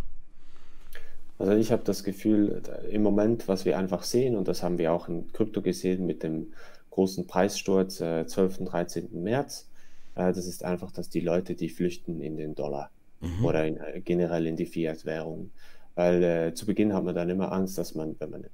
Also 1.39 1.53
ich 1.55 1.73
habe 1.73 1.83
das 1.85 2.05
Gefühl, 2.05 2.63
im 2.93 3.03
Moment, 3.03 3.49
was 3.49 3.65
wir 3.65 3.77
einfach 3.77 4.05
sehen, 4.05 4.37
und 4.37 4.47
das 4.47 4.63
haben 4.63 4.79
wir 4.79 4.93
auch 4.93 5.09
in 5.09 5.33
Krypto 5.33 5.63
gesehen 5.63 6.07
mit 6.07 6.23
dem 6.23 6.53
großen 6.95 7.27
Preissturz 7.27 8.01
äh, 8.01 8.25
12. 8.25 8.61
und 8.61 8.67
13. 8.67 9.09
März. 9.23 9.69
Äh, 10.15 10.33
das 10.33 10.47
ist 10.47 10.65
einfach, 10.65 10.93
dass 10.93 11.09
die 11.09 11.21
Leute, 11.21 11.57
die 11.57 11.69
flüchten 11.69 12.21
in 12.21 12.37
den 12.37 12.55
Dollar 12.55 12.91
mhm. 13.21 13.45
oder 13.45 13.67
in, 13.67 13.79
äh, 13.79 14.01
generell 14.01 14.47
in 14.47 14.55
die 14.55 14.67
Fiat-Währung. 14.67 15.51
Weil 15.97 16.23
äh, 16.23 16.55
zu 16.55 16.67
Beginn 16.67 16.95
hat 16.95 17.03
man 17.03 17.15
dann 17.15 17.31
immer 17.31 17.51
Angst, 17.53 17.79
dass 17.79 17.97
man, 17.97 18.15
wenn 18.21 18.31
man 18.31 18.45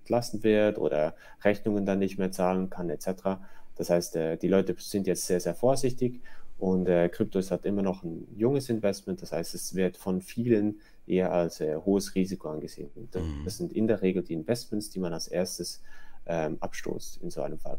entlassen 0.00 0.42
wird 0.42 0.78
oder 0.78 1.14
Rechnungen 1.42 1.84
dann 1.84 1.98
nicht 1.98 2.18
mehr 2.18 2.32
zahlen 2.32 2.70
kann, 2.70 2.88
etc. 2.88 3.38
Das 3.76 3.90
heißt, 3.90 4.16
äh, 4.16 4.36
die 4.38 4.48
Leute 4.48 4.74
sind 4.78 5.06
jetzt 5.06 5.26
sehr, 5.26 5.40
sehr 5.40 5.54
vorsichtig 5.54 6.22
und 6.58 6.88
äh, 6.88 7.10
Krypto 7.10 7.38
ist 7.38 7.50
halt 7.50 7.66
immer 7.66 7.82
noch 7.82 8.02
ein 8.02 8.26
junges 8.34 8.70
Investment. 8.70 9.20
Das 9.20 9.32
heißt, 9.32 9.54
es 9.54 9.74
wird 9.74 9.98
von 9.98 10.22
vielen 10.22 10.80
eher 11.06 11.32
als 11.32 11.60
äh, 11.60 11.76
hohes 11.76 12.14
Risiko 12.14 12.48
angesehen. 12.48 12.88
Das, 13.10 13.22
mhm. 13.22 13.42
das 13.44 13.58
sind 13.58 13.74
in 13.74 13.86
der 13.86 14.00
Regel 14.00 14.22
die 14.22 14.32
Investments, 14.32 14.88
die 14.88 15.00
man 15.00 15.12
als 15.12 15.28
erstes 15.28 15.82
ähm, 16.26 16.56
abstoßt 16.60 17.22
in 17.22 17.30
so 17.30 17.42
einem 17.42 17.58
Fall. 17.58 17.78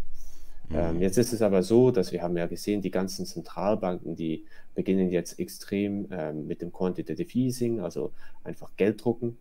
Mhm. 0.69 0.75
Ähm, 0.75 1.01
jetzt 1.01 1.17
ist 1.17 1.33
es 1.33 1.41
aber 1.41 1.63
so, 1.63 1.91
dass 1.91 2.11
wir 2.11 2.21
haben 2.21 2.37
ja 2.37 2.47
gesehen, 2.47 2.81
die 2.81 2.91
ganzen 2.91 3.25
Zentralbanken, 3.25 4.15
die 4.15 4.45
beginnen 4.73 5.11
jetzt 5.11 5.39
extrem 5.39 6.07
ähm, 6.11 6.47
mit 6.47 6.61
dem 6.61 6.71
Quantitative 6.71 7.37
Easing, 7.37 7.79
also 7.81 8.11
einfach 8.43 8.75
Geld 8.75 9.03
drucken. 9.03 9.37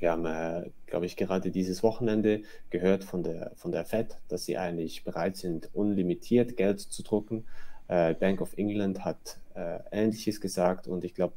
Wir 0.00 0.12
haben, 0.12 0.26
äh, 0.26 0.70
glaube 0.86 1.06
ich, 1.06 1.16
gerade 1.16 1.50
dieses 1.50 1.82
Wochenende 1.82 2.42
gehört 2.70 3.04
von 3.04 3.22
der, 3.22 3.52
von 3.56 3.72
der 3.72 3.84
Fed, 3.84 4.18
dass 4.28 4.44
sie 4.44 4.58
eigentlich 4.58 5.04
bereit 5.04 5.36
sind, 5.36 5.70
unlimitiert 5.74 6.56
Geld 6.56 6.80
zu 6.80 7.02
drucken. 7.02 7.44
Äh, 7.88 8.14
Bank 8.14 8.42
of 8.42 8.52
England 8.58 9.04
hat 9.04 9.38
äh, 9.54 9.78
Ähnliches 9.90 10.40
gesagt 10.40 10.88
und 10.88 11.04
ich 11.04 11.14
glaube, 11.14 11.34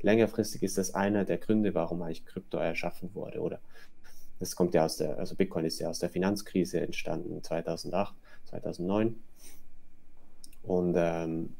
längerfristig 0.00 0.62
ist 0.64 0.76
das 0.76 0.94
einer 0.94 1.24
der 1.24 1.38
Gründe, 1.38 1.72
warum 1.74 2.02
eigentlich 2.02 2.26
Krypto 2.26 2.58
erschaffen 2.58 3.14
wurde 3.14 3.40
oder 3.40 3.60
das 4.42 4.56
kommt 4.56 4.74
ja 4.74 4.84
aus 4.84 4.96
der, 4.96 5.18
also 5.18 5.36
Bitcoin 5.36 5.64
ist 5.64 5.78
ja 5.78 5.88
aus 5.88 6.00
der 6.00 6.10
Finanzkrise 6.10 6.80
entstanden 6.80 7.42
2008, 7.44 8.12
2009. 8.46 9.14
Und 10.64 10.94
ähm, 10.96 11.54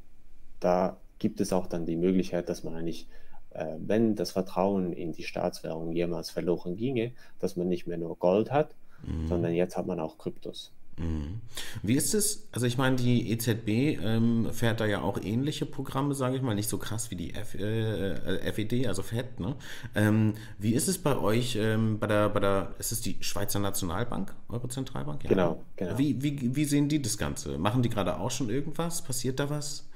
da 0.59 0.97
gibt 1.21 1.41
es 1.41 1.53
auch 1.53 1.69
dann 1.69 1.87
die 1.87 1.95
Möglichkeit, 1.97 2.49
dass 2.49 2.65
man 2.65 2.75
eigentlich, 2.75 3.09
äh, 3.51 3.77
wenn 3.79 4.17
das 4.17 4.33
Vertrauen 4.33 4.93
in 4.93 5.13
die 5.13 5.23
Staatswährung 5.23 5.93
jemals 5.93 6.31
verloren 6.31 6.75
ginge, 6.75 7.13
dass 7.39 7.57
man 7.57 7.69
nicht 7.69 7.87
mehr 7.87 7.99
nur 7.99 8.17
Gold 8.17 8.51
hat, 8.51 8.75
mhm. 9.05 9.29
sondern 9.29 9.53
jetzt 9.53 9.77
hat 9.77 9.87
man 9.87 10.01
auch 10.01 10.19
Kryptos. 10.19 10.73
Mhm. 10.99 11.41
Wie 11.83 11.95
ist 11.95 12.15
es? 12.15 12.49
Also 12.53 12.67
ich 12.67 12.77
meine, 12.77 12.97
die 12.97 13.31
EZB 13.33 13.99
ähm, 14.03 14.49
fährt 14.53 14.81
da 14.81 14.87
ja 14.87 15.01
auch 15.01 15.19
ähnliche 15.23 15.65
Programme, 15.65 16.15
sage 16.15 16.37
ich 16.37 16.43
mal, 16.43 16.55
nicht 16.55 16.69
so 16.69 16.79
krass 16.79 17.11
wie 17.11 17.17
die 17.17 17.35
F, 17.35 17.55
äh, 17.55 18.53
FED, 18.53 18.87
also 18.87 19.03
FED. 19.03 19.41
Ne? 19.41 19.57
Ähm, 19.95 20.35
wie 20.59 20.75
ist 20.75 20.89
es 20.89 20.99
bei 20.99 21.17
euch, 21.17 21.57
ähm, 21.61 21.99
bei, 21.99 22.07
der, 22.07 22.29
bei 22.29 22.41
der, 22.41 22.75
ist 22.79 22.93
es 22.93 23.01
die 23.01 23.17
Schweizer 23.21 23.59
Nationalbank, 23.59 24.35
eure 24.49 24.69
Zentralbank? 24.69 25.25
Ja. 25.25 25.31
Genau, 25.31 25.63
genau. 25.77 25.99
Wie, 25.99 26.23
wie, 26.23 26.55
wie 26.55 26.65
sehen 26.65 26.89
die 26.89 27.01
das 27.01 27.17
Ganze? 27.17 27.59
Machen 27.59 27.83
die 27.83 27.89
gerade 27.89 28.19
auch 28.19 28.31
schon 28.31 28.51
irgendwas? 28.51 29.03
Passiert 29.03 29.41
da 29.41 29.49
was? 29.49 29.89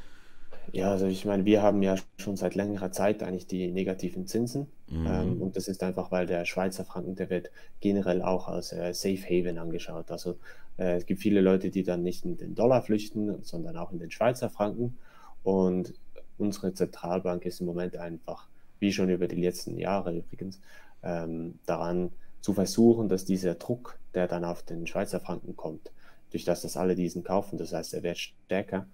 Ja, 0.73 0.91
also 0.91 1.07
ich 1.07 1.25
meine, 1.25 1.45
wir 1.45 1.63
haben 1.63 1.83
ja 1.83 1.97
schon 2.19 2.37
seit 2.37 2.55
längerer 2.55 2.91
Zeit 2.91 3.23
eigentlich 3.23 3.47
die 3.47 3.69
negativen 3.69 4.27
Zinsen. 4.27 4.67
Mhm. 4.89 5.07
Ähm, 5.07 5.43
und 5.43 5.57
das 5.57 5.69
ist 5.69 5.83
einfach, 5.83 6.11
weil 6.11 6.27
der 6.27 6.45
Schweizer 6.45 6.85
Franken, 6.85 7.15
der 7.17 7.31
wird 7.31 7.51
generell 7.81 8.23
auch 8.23 8.49
als 8.49 8.73
äh, 8.73 8.93
Safe 8.93 9.23
Haven 9.23 9.59
angeschaut. 9.59 10.11
Also 10.11 10.37
äh, 10.79 10.97
es 10.97 11.07
gibt 11.07 11.21
viele 11.21 11.41
Leute, 11.41 11.71
die 11.71 11.83
dann 11.83 12.03
nicht 12.03 12.25
in 12.25 12.37
den 12.37 12.55
Dollar 12.55 12.83
flüchten, 12.83 13.43
sondern 13.43 13.77
auch 13.77 13.93
in 13.93 13.99
den 13.99 14.11
Schweizer 14.11 14.51
Franken. 14.51 14.97
Und 15.43 15.95
unsere 16.39 16.75
Zentralbank 16.75 17.45
ist 17.45 17.61
im 17.61 17.67
Moment 17.67 17.97
einfach, 17.97 18.49
wie 18.79 18.93
schon 18.93 19.09
über 19.09 19.29
die 19.29 19.41
letzten 19.41 19.79
Jahre 19.79 20.15
übrigens, 20.15 20.61
ähm, 21.03 21.59
daran 21.67 22.11
zu 22.41 22.53
versuchen, 22.53 23.09
dass 23.09 23.25
dieser 23.25 23.55
Druck, 23.55 23.99
der 24.15 24.29
dann 24.29 24.45
auf 24.45 24.63
den 24.63 24.87
Schweizer 24.87 25.21
Franken 25.21 25.57
kommt, 25.57 25.91
durch 26.31 26.45
das, 26.45 26.63
dass 26.63 26.77
alle 26.77 26.95
diesen 26.95 27.25
kaufen, 27.25 27.59
das 27.59 27.73
heißt, 27.73 27.95
er 27.95 28.03
wird 28.03 28.19
stärker, 28.19 28.87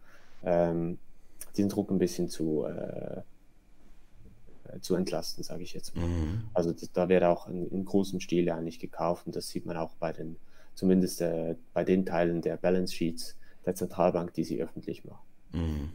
ähm, 0.45 0.99
diesen 1.57 1.69
Druck 1.69 1.91
ein 1.91 1.99
bisschen 1.99 2.29
zu, 2.29 2.65
äh, 2.65 3.23
zu 4.81 4.95
entlasten, 4.95 5.43
sage 5.45 5.63
ich 5.63 5.75
jetzt 5.75 5.97
mal. 5.97 6.07
Mhm. 6.07 6.45
Also 6.55 6.73
das, 6.73 6.93
da 6.93 7.09
wird 7.09 7.25
auch 7.25 7.49
in, 7.49 7.69
in 7.71 7.85
großem 7.85 8.21
Stil 8.21 8.51
eigentlich 8.51 8.79
gekauft 8.79 9.27
und 9.27 9.37
das 9.37 9.49
sieht 9.49 9.67
man 9.67 9.77
auch 9.77 9.95
bei 9.95 10.13
den, 10.13 10.37
zumindest 10.75 11.21
äh, 11.21 11.57
bei 11.73 11.85
den 11.85 12.07
Teilen 12.07 12.43
der 12.43 12.57
Balance 12.57 12.95
Sheets 12.95 13.37
der 13.65 13.75
Zentralbank, 13.75 14.35
die 14.35 14.45
sie 14.45 14.63
öffentlich 14.63 15.05
machen. 15.05 15.27
Mhm. 15.53 15.91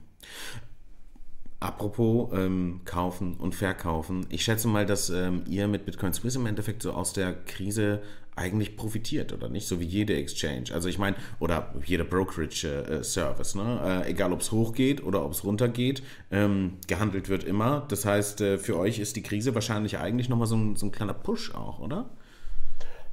Apropos 1.60 2.30
ähm, 2.34 2.82
kaufen 2.86 3.36
und 3.36 3.56
verkaufen, 3.56 4.28
ich 4.30 4.44
schätze 4.44 4.68
mal, 4.68 4.86
dass 4.86 5.10
ähm, 5.10 5.44
ihr 5.50 5.68
mit 5.68 5.86
Bitcoin 5.86 6.14
Swiss 6.14 6.36
im 6.36 6.46
Endeffekt 6.46 6.84
so 6.84 6.92
aus 6.92 7.14
der 7.14 7.34
Krise 7.34 8.02
eigentlich 8.36 8.78
profitiert, 8.78 9.34
oder 9.34 9.50
nicht? 9.50 9.68
So 9.68 9.80
wie 9.80 9.86
jede 9.86 10.16
Exchange. 10.16 10.66
Also 10.72 10.88
ich 10.88 11.00
meine, 11.00 11.16
oder 11.40 11.74
jeder 11.84 12.04
Brokerage-Service, 12.04 13.56
äh, 13.56 13.58
ne? 13.58 14.04
Äh, 14.06 14.12
egal 14.12 14.32
ob 14.32 14.42
es 14.42 14.52
hochgeht 14.52 15.04
oder 15.04 15.26
ob 15.26 15.32
es 15.32 15.44
runtergeht, 15.44 16.04
ähm, 16.30 16.74
gehandelt 16.88 17.30
wird 17.30 17.44
immer. 17.44 17.86
Das 17.90 18.06
heißt, 18.06 18.42
äh, 18.42 18.58
für 18.60 18.78
euch 18.78 19.00
ist 19.00 19.16
die 19.16 19.24
Krise 19.24 19.56
wahrscheinlich 19.56 19.98
eigentlich 19.98 20.30
nochmal 20.30 20.48
so 20.48 20.56
ein, 20.56 20.76
so 20.76 20.86
ein 20.86 20.92
kleiner 20.92 21.16
Push 21.16 21.56
auch, 21.56 21.80
oder? 21.80 22.12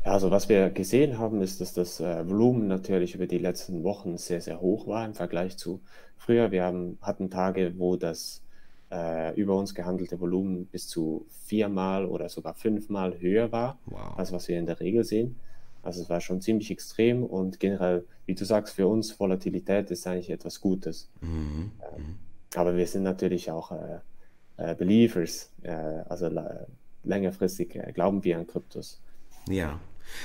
Ja, 0.04 0.12
also 0.12 0.30
was 0.30 0.48
wir 0.48 0.70
gesehen 0.70 1.18
haben, 1.18 1.40
ist, 1.40 1.60
dass 1.60 1.72
das 1.72 2.00
äh, 2.00 2.28
Volumen 2.28 2.68
natürlich 2.68 3.14
über 3.14 3.26
die 3.26 3.38
letzten 3.38 3.84
Wochen 3.84 4.18
sehr, 4.18 4.40
sehr 4.40 4.60
hoch 4.60 4.86
war 4.86 5.04
im 5.04 5.14
Vergleich 5.14 5.56
zu 5.56 5.80
früher. 6.18 6.50
Wir 6.50 6.64
haben, 6.64 6.98
hatten 7.00 7.30
Tage, 7.30 7.74
wo 7.78 7.96
das 7.96 8.42
äh, 8.92 9.34
über 9.34 9.56
uns 9.56 9.74
gehandelte 9.74 10.20
Volumen 10.20 10.66
bis 10.66 10.88
zu 10.88 11.26
viermal 11.46 12.04
oder 12.04 12.28
sogar 12.28 12.54
fünfmal 12.54 13.18
höher 13.18 13.50
war, 13.50 13.78
wow. 13.86 14.18
als 14.18 14.30
was 14.30 14.46
wir 14.48 14.58
in 14.58 14.66
der 14.66 14.78
Regel 14.80 15.04
sehen. 15.04 15.36
Also 15.82 16.02
es 16.02 16.10
war 16.10 16.20
schon 16.20 16.40
ziemlich 16.40 16.70
extrem 16.70 17.24
und 17.24 17.60
generell, 17.60 18.04
wie 18.26 18.34
du 18.34 18.44
sagst, 18.44 18.74
für 18.74 18.86
uns 18.86 19.18
Volatilität 19.18 19.90
ist 19.90 20.06
eigentlich 20.06 20.30
etwas 20.30 20.60
Gutes. 20.60 21.10
Mhm. 21.20 21.72
Ähm, 21.96 22.18
aber 22.54 22.76
wir 22.76 22.86
sind 22.86 23.02
natürlich 23.02 23.50
auch 23.50 23.72
äh, 23.72 23.98
äh, 24.56 24.74
Believers, 24.74 25.50
äh, 25.62 25.72
also 25.72 26.30
längerfristig 27.02 27.74
äh, 27.76 27.92
glauben 27.92 28.22
wir 28.22 28.38
an 28.38 28.46
Kryptos. 28.46 29.00
Ja, 29.48 29.78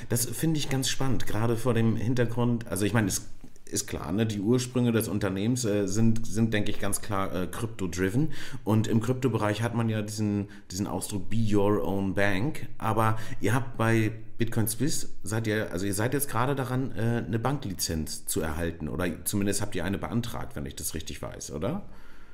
das 0.09 0.25
finde 0.25 0.57
ich 0.57 0.69
ganz 0.69 0.89
spannend, 0.89 1.27
gerade 1.27 1.55
vor 1.55 1.73
dem 1.73 1.95
Hintergrund. 1.95 2.67
Also, 2.67 2.85
ich 2.85 2.93
meine, 2.93 3.07
es 3.07 3.29
ist 3.71 3.87
klar, 3.87 4.11
ne? 4.11 4.25
die 4.25 4.39
Ursprünge 4.39 4.91
des 4.91 5.07
Unternehmens 5.07 5.65
äh, 5.65 5.87
sind, 5.87 6.25
sind, 6.25 6.53
denke 6.53 6.71
ich, 6.71 6.79
ganz 6.79 7.01
klar 7.01 7.33
äh, 7.33 7.47
crypto-driven. 7.47 8.33
Und 8.63 8.87
im 8.87 9.01
Kryptobereich 9.01 9.61
hat 9.61 9.75
man 9.75 9.89
ja 9.89 10.01
diesen, 10.01 10.49
diesen 10.71 10.87
Ausdruck 10.87 11.29
Be 11.29 11.37
Your 11.37 11.83
Own 11.85 12.13
Bank. 12.15 12.67
Aber 12.77 13.17
ihr 13.41 13.53
habt 13.53 13.77
bei 13.77 14.11
Bitcoin 14.37 14.67
Swiss, 14.67 15.13
seid 15.23 15.47
ihr, 15.47 15.71
also 15.71 15.85
ihr 15.85 15.93
seid 15.93 16.13
jetzt 16.13 16.29
gerade 16.29 16.55
daran, 16.55 16.91
äh, 16.95 17.23
eine 17.25 17.39
Banklizenz 17.39 18.25
zu 18.25 18.41
erhalten. 18.41 18.87
Oder 18.87 19.25
zumindest 19.25 19.61
habt 19.61 19.75
ihr 19.75 19.85
eine 19.85 19.97
beantragt, 19.97 20.55
wenn 20.55 20.65
ich 20.65 20.75
das 20.75 20.93
richtig 20.93 21.21
weiß, 21.21 21.51
oder? 21.51 21.83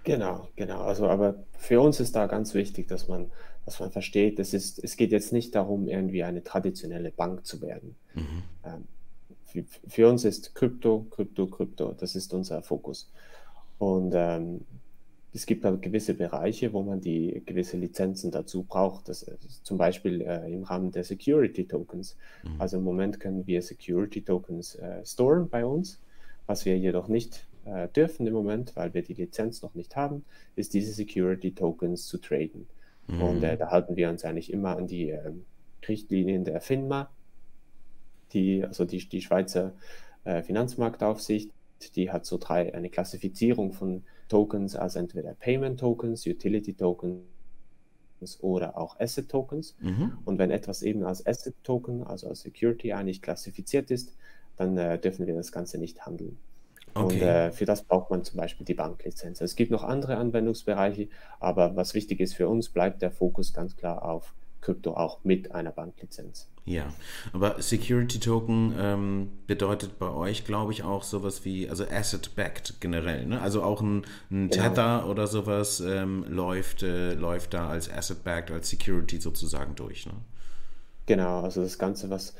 Genau, 0.03 0.49
genau. 0.55 0.81
Also, 0.81 1.07
aber 1.07 1.35
für 1.57 1.81
uns 1.81 1.99
ist 1.99 2.15
da 2.15 2.27
ganz 2.27 2.53
wichtig, 2.53 2.87
dass 2.87 3.07
man, 3.07 3.31
dass 3.65 3.79
man 3.79 3.91
versteht, 3.91 4.39
es, 4.39 4.53
ist, 4.53 4.84
es 4.84 4.95
geht 4.95 5.12
jetzt 5.12 5.34
nicht 5.34 5.55
darum, 5.55 5.88
irgendwie 5.88 6.24
eine 6.24 6.43
traditionelle 6.43 7.12
Bank 7.12 7.45
zu 7.45 7.62
werden. 7.62 7.95
Mhm. 8.13 8.43
Ähm, 8.63 8.84
für, 9.43 9.63
für, 9.88 10.10
uns 10.10 10.24
ist 10.24 10.53
Krypto, 10.53 11.07
Krypto, 11.10 11.48
Krypto, 11.48 11.93
das 11.93 12.15
ist 12.15 12.34
unser 12.34 12.62
Fokus. 12.62 13.10
Und 13.79 14.13
ähm, 14.15 14.62
es 15.34 15.45
gibt 15.45 15.65
aber 15.65 15.77
gewisse 15.77 16.13
Bereiche, 16.13 16.72
wo 16.72 16.81
man 16.81 17.01
die 17.01 17.41
gewisse 17.45 17.75
Lizenzen 17.75 18.31
dazu 18.31 18.63
braucht. 18.63 19.10
Das 19.10 19.24
ist 19.24 19.65
zum 19.65 19.77
Beispiel 19.77 20.22
äh, 20.22 20.50
im 20.53 20.63
Rahmen 20.63 20.91
der 20.91 21.03
Security 21.03 21.67
Tokens. 21.67 22.15
Mhm. 22.43 22.62
Also 22.62 22.77
im 22.77 22.84
Moment 22.84 23.19
können 23.19 23.45
wir 23.45 23.62
Security 23.62 24.22
Tokens 24.22 24.75
äh, 24.75 25.05
storen 25.05 25.50
bei 25.50 25.65
uns. 25.65 26.00
Was 26.48 26.65
wir 26.65 26.77
jedoch 26.77 27.07
nicht 27.07 27.48
äh, 27.65 27.89
dürfen 27.89 28.27
im 28.27 28.34
Moment, 28.34 28.75
weil 28.75 28.93
wir 28.93 29.01
die 29.01 29.15
Lizenz 29.15 29.62
noch 29.62 29.74
nicht 29.74 29.95
haben, 29.95 30.24
ist 30.55 30.74
diese 30.74 30.93
Security 30.93 31.53
Tokens 31.53 32.05
zu 32.05 32.17
traden. 32.17 32.67
Mhm. 33.07 33.21
Und 33.21 33.43
äh, 33.43 33.57
da 33.57 33.71
halten 33.71 33.95
wir 33.95 34.09
uns 34.09 34.25
eigentlich 34.25 34.51
immer 34.51 34.77
an 34.77 34.88
die 34.88 35.09
äh, 35.09 35.31
Richtlinien 35.88 36.43
der 36.43 36.62
FINMA, 36.62 37.09
die, 38.33 38.63
also 38.63 38.85
die, 38.85 39.07
die 39.07 39.21
Schweizer 39.21 39.74
äh, 40.24 40.41
Finanzmarktaufsicht, 40.41 41.51
die 41.95 42.12
hat 42.12 42.25
so 42.25 42.38
drei, 42.38 42.74
eine 42.74 42.89
Klassifizierung 42.89 43.74
von 43.74 44.03
Tokens 44.27 44.75
als 44.75 44.95
entweder 44.95 45.33
Payment 45.33 45.79
Tokens, 45.79 46.25
Utility 46.25 46.74
Tokens 46.74 47.21
oder 48.39 48.77
auch 48.77 49.00
Asset 49.00 49.29
Tokens. 49.29 49.75
Mhm. 49.79 50.17
Und 50.25 50.39
wenn 50.39 50.51
etwas 50.51 50.81
eben 50.81 51.03
als 51.03 51.25
Asset 51.25 51.55
Token, 51.63 52.03
also 52.03 52.27
als 52.27 52.41
Security 52.41 52.93
eigentlich 52.93 53.21
klassifiziert 53.21 53.91
ist, 53.91 54.15
dann 54.57 54.77
äh, 54.77 54.97
dürfen 54.97 55.27
wir 55.27 55.35
das 55.35 55.51
Ganze 55.51 55.77
nicht 55.77 56.05
handeln. 56.05 56.38
Okay. 56.95 57.13
Und 57.15 57.21
äh, 57.21 57.51
für 57.51 57.65
das 57.65 57.83
braucht 57.83 58.09
man 58.09 58.23
zum 58.23 58.37
Beispiel 58.37 58.65
die 58.65 58.73
Banklizenz. 58.73 59.41
Es 59.41 59.55
gibt 59.55 59.69
noch 59.69 59.83
andere 59.83 60.15
Anwendungsbereiche, 60.15 61.09
aber 61.39 61.75
was 61.75 61.93
wichtig 61.93 62.21
ist 62.21 62.35
für 62.35 62.47
uns, 62.47 62.69
bleibt 62.69 63.01
der 63.01 63.11
Fokus 63.11 63.53
ganz 63.53 63.75
klar 63.75 64.03
auf 64.03 64.33
Krypto 64.61 64.95
auch 64.95 65.19
mit 65.23 65.51
einer 65.51 65.71
Banklizenz. 65.71 66.47
Ja, 66.63 66.91
aber 67.33 67.61
Security 67.61 68.19
Token 68.19 68.73
ähm, 68.79 69.29
bedeutet 69.45 69.99
bei 69.99 70.09
euch, 70.09 70.45
glaube 70.45 70.71
ich, 70.71 70.83
auch 70.83 71.03
sowas 71.03 71.45
wie, 71.45 71.69
also 71.69 71.85
Asset-Backed 71.85 72.79
generell. 72.79 73.27
Ne? 73.27 73.39
Also 73.39 73.61
auch 73.61 73.81
ein, 73.81 74.05
ein 74.31 74.49
genau. 74.49 74.69
Tether 74.69 75.07
oder 75.07 75.27
sowas 75.27 75.81
ähm, 75.81 76.25
läuft, 76.27 76.81
äh, 76.81 77.13
läuft 77.13 77.53
da 77.53 77.69
als 77.69 77.91
Asset-Backed, 77.91 78.49
als 78.49 78.69
Security 78.69 79.17
sozusagen 79.19 79.75
durch. 79.75 80.07
Ne? 80.07 80.13
Genau, 81.05 81.41
also 81.41 81.61
das 81.61 81.77
Ganze, 81.77 82.09
was 82.09 82.33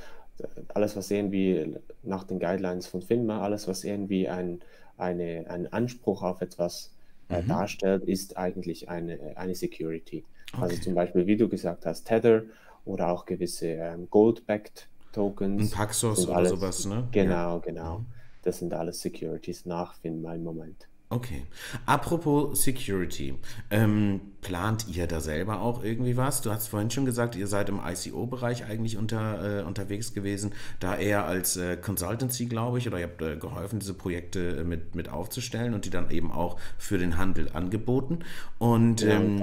alles, 0.74 0.96
was 0.96 1.12
irgendwie 1.12 1.76
nach 2.04 2.24
den 2.24 2.40
Guidelines 2.40 2.88
von 2.88 3.02
FINMA, 3.02 3.42
alles, 3.42 3.68
was 3.68 3.84
irgendwie 3.84 4.28
ein, 4.28 4.62
eine, 4.98 5.46
einen 5.50 5.68
Anspruch 5.68 6.24
auf 6.24 6.42
etwas 6.42 6.92
äh, 7.30 7.42
mhm. 7.42 7.48
darstellt, 7.48 8.04
ist 8.04 8.38
eigentlich 8.38 8.90
eine, 8.90 9.18
eine 9.36 9.56
Security. 9.56 10.24
Also 10.52 10.58
okay. 10.58 10.72
Also 10.72 10.84
zum 10.84 10.96
Beispiel, 10.96 11.26
wie 11.28 11.38
du 11.38 11.48
gesagt 11.48 11.86
hast, 11.86 12.06
Tether 12.06 12.44
oder 12.86 13.10
auch 13.10 13.26
gewisse 13.26 13.68
ähm, 13.68 14.08
Gold-backed 14.10 14.88
Tokens. 15.12 15.72
Ein 15.72 15.78
Paxos 15.78 16.28
oder 16.28 16.38
alles, 16.38 16.52
sowas, 16.52 16.86
ne? 16.86 17.08
Genau, 17.12 17.56
ja. 17.56 17.58
genau. 17.60 18.00
Mhm. 18.00 18.06
Das 18.44 18.60
sind 18.60 18.74
alles 18.74 19.02
Securities 19.02 19.66
nach 19.66 19.96
FINMA 19.96 20.36
im 20.36 20.44
Moment. 20.44 20.88
Okay. 21.10 21.46
Apropos 21.86 22.64
Security, 22.64 23.36
ähm, 23.70 24.22
plant 24.42 24.88
ihr 24.88 25.06
da 25.06 25.22
selber 25.22 25.62
auch 25.62 25.84
irgendwie 25.84 26.18
was? 26.18 26.42
Du 26.42 26.52
hast 26.52 26.68
vorhin 26.68 26.90
schon 26.90 27.06
gesagt, 27.06 27.36
ihr 27.36 27.46
seid 27.46 27.70
im 27.70 27.80
ICO-Bereich 27.80 28.66
eigentlich 28.66 28.98
unter, 28.98 29.60
äh, 29.60 29.64
unterwegs 29.64 30.14
gewesen, 30.16 30.54
da 30.80 30.96
eher 30.98 31.26
als 31.26 31.58
äh, 31.58 31.78
Consultancy, 31.78 32.48
glaube 32.48 32.80
ich, 32.80 32.88
oder 32.88 33.00
ihr 33.00 33.06
habt 33.06 33.22
äh, 33.22 33.38
geholfen, 33.38 33.80
diese 33.80 33.94
Projekte 33.94 34.58
äh, 34.58 34.64
mit, 34.64 34.96
mit 34.96 35.10
aufzustellen 35.10 35.76
und 35.76 35.86
die 35.86 35.92
dann 35.92 36.10
eben 36.10 36.32
auch 36.32 36.60
für 36.78 36.98
den 36.98 37.18
Handel 37.18 37.50
angeboten. 37.54 38.20
Und 38.58 39.02
ja, 39.02 39.10
ähm, 39.10 39.38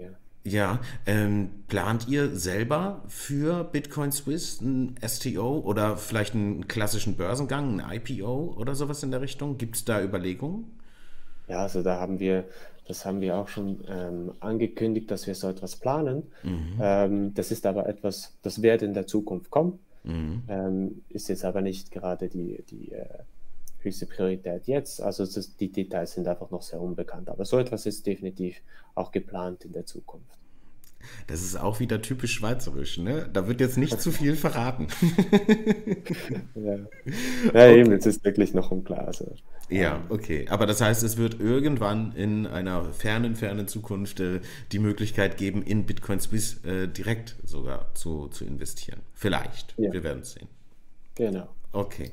ja. 0.00 0.08
Ja, 0.46 0.80
ähm, 1.06 1.48
plant 1.68 2.06
ihr 2.06 2.36
selber 2.36 3.02
für 3.08 3.64
Bitcoin 3.64 4.12
Swiss 4.12 4.60
ein 4.60 4.94
STO 5.06 5.60
oder 5.60 5.96
vielleicht 5.96 6.34
einen 6.34 6.68
klassischen 6.68 7.16
Börsengang, 7.16 7.80
ein 7.80 7.96
IPO 7.96 8.54
oder 8.58 8.74
sowas 8.74 9.02
in 9.02 9.10
der 9.10 9.22
Richtung? 9.22 9.56
Gibt 9.56 9.76
es 9.76 9.86
da 9.86 10.02
Überlegungen? 10.02 10.66
Ja, 11.48 11.62
also 11.62 11.82
da 11.82 12.00
haben 12.00 12.18
wir, 12.20 12.44
das 12.86 13.04
haben 13.04 13.20
wir 13.20 13.36
auch 13.36 13.48
schon 13.48 13.84
ähm, 13.88 14.32
angekündigt, 14.40 15.10
dass 15.10 15.26
wir 15.26 15.34
so 15.34 15.48
etwas 15.48 15.76
planen. 15.76 16.24
Mhm. 16.42 16.78
Ähm, 16.80 17.34
das 17.34 17.50
ist 17.50 17.66
aber 17.66 17.88
etwas, 17.88 18.36
das 18.42 18.62
wird 18.62 18.82
in 18.82 18.94
der 18.94 19.06
Zukunft 19.06 19.50
kommen, 19.50 19.78
mhm. 20.04 20.42
ähm, 20.48 21.02
ist 21.08 21.28
jetzt 21.28 21.44
aber 21.44 21.60
nicht 21.60 21.90
gerade 21.90 22.28
die, 22.28 22.62
die 22.70 22.92
äh, 22.92 23.06
höchste 23.84 24.06
Priorität 24.06 24.66
jetzt. 24.66 25.00
Also 25.00 25.22
ist, 25.22 25.60
die 25.60 25.70
Details 25.70 26.14
sind 26.14 26.26
einfach 26.26 26.50
noch 26.50 26.62
sehr 26.62 26.80
unbekannt. 26.80 27.28
Aber 27.28 27.44
so 27.44 27.58
etwas 27.58 27.86
ist 27.86 28.06
definitiv 28.06 28.60
auch 28.94 29.12
geplant 29.12 29.64
in 29.64 29.72
der 29.72 29.86
Zukunft. 29.86 30.38
Das 31.26 31.42
ist 31.42 31.56
auch 31.56 31.80
wieder 31.80 32.02
typisch 32.02 32.32
schweizerisch, 32.32 32.98
ne? 32.98 33.28
Da 33.32 33.48
wird 33.48 33.60
jetzt 33.60 33.78
nicht 33.78 34.00
zu 34.00 34.10
viel 34.10 34.36
verraten. 34.36 34.88
ja, 36.54 36.78
ja 37.52 37.68
eben, 37.74 37.92
jetzt 37.92 38.06
ist 38.06 38.24
wirklich 38.24 38.54
noch 38.54 38.70
unklar. 38.70 39.06
Also, 39.06 39.34
ja, 39.68 40.02
okay. 40.08 40.46
Aber 40.48 40.66
das 40.66 40.80
heißt, 40.80 41.02
es 41.02 41.16
wird 41.16 41.40
irgendwann 41.40 42.12
in 42.12 42.46
einer 42.46 42.84
fernen, 42.92 43.36
fernen 43.36 43.68
Zukunft 43.68 44.20
äh, 44.20 44.40
die 44.72 44.78
Möglichkeit 44.78 45.36
geben, 45.36 45.62
in 45.62 45.86
Bitcoin 45.86 46.20
Swiss 46.20 46.64
äh, 46.64 46.88
direkt 46.88 47.36
sogar 47.44 47.94
zu, 47.94 48.28
zu 48.28 48.44
investieren. 48.44 49.00
Vielleicht. 49.14 49.74
Ja. 49.78 49.92
Wir 49.92 50.02
werden 50.02 50.22
es 50.22 50.32
sehen. 50.32 50.48
Genau. 51.14 51.48
Okay. 51.72 52.10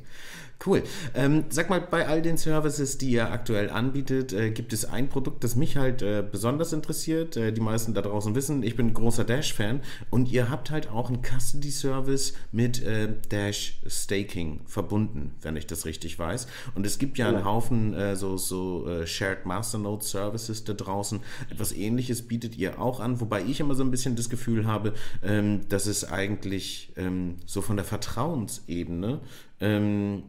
Cool. 0.64 0.84
Ähm, 1.16 1.46
sag 1.50 1.72
mal, 1.72 1.82
bei 1.82 2.08
all 2.08 2.22
den 2.22 2.38
Services, 2.38 3.00
die 3.00 3.12
ihr 3.12 3.32
aktuell 3.32 3.72
anbietet, 3.72 4.32
äh, 4.32 4.52
gibt 4.52 4.74
es 4.74 4.86
ein 4.86 5.10
Produkt, 5.10 5.44
das 5.44 5.56
mich 5.56 5.76
halt 5.76 6.04
äh, 6.04 6.24
besonders 6.30 6.72
interessiert. 6.72 7.36
Äh, 7.36 7.52
die 7.52 7.62
meisten 7.62 7.96
da 7.96 8.02
draußen 8.02 8.36
wissen, 8.36 8.62
ich 8.62 8.76
bin 8.76 8.88
ein 8.88 8.94
großer 8.94 9.24
Dash-Fan 9.24 9.82
und 10.12 10.32
ihr 10.32 10.52
habt 10.52 10.70
halt 10.70 10.90
auch 10.90 11.10
einen 11.10 11.24
Custody-Service 11.24 12.34
mit 12.52 12.84
äh, 12.84 13.10
Dash 13.30 13.80
Staking 13.88 14.62
verbunden, 14.68 15.34
wenn 15.42 15.56
ich 15.56 15.66
das 15.66 15.86
richtig 15.86 16.20
weiß. 16.20 16.46
Und 16.76 16.86
es 16.86 17.00
gibt 17.00 17.18
ja 17.18 17.28
einen 17.28 17.44
Haufen 17.44 17.96
äh, 17.96 18.16
so, 18.16 18.38
so 18.38 18.88
äh, 18.88 19.08
Shared 19.08 19.48
Masternode 19.48 20.04
Services 20.04 20.64
da 20.64 20.74
draußen. 20.74 21.22
Etwas 21.50 21.74
ähnliches 21.74 22.28
bietet 22.28 22.56
ihr 22.56 22.80
auch 22.80 23.00
an, 23.00 23.20
wobei 23.20 23.42
ich 23.42 23.60
immer 23.60 23.74
so 23.74 23.84
ein 23.84 23.90
bisschen 23.90 24.16
das 24.16 24.30
Gefühl 24.30 24.68
habe, 24.68 24.94
ähm, 25.24 25.62
dass 25.70 25.88
es 25.88 26.08
eigentlich 26.08 26.94
ähm, 26.98 27.38
so 27.48 27.64
von 27.64 27.78
der 27.78 27.86
Vertrauensebene 27.86 29.22
ähm, 29.60 30.24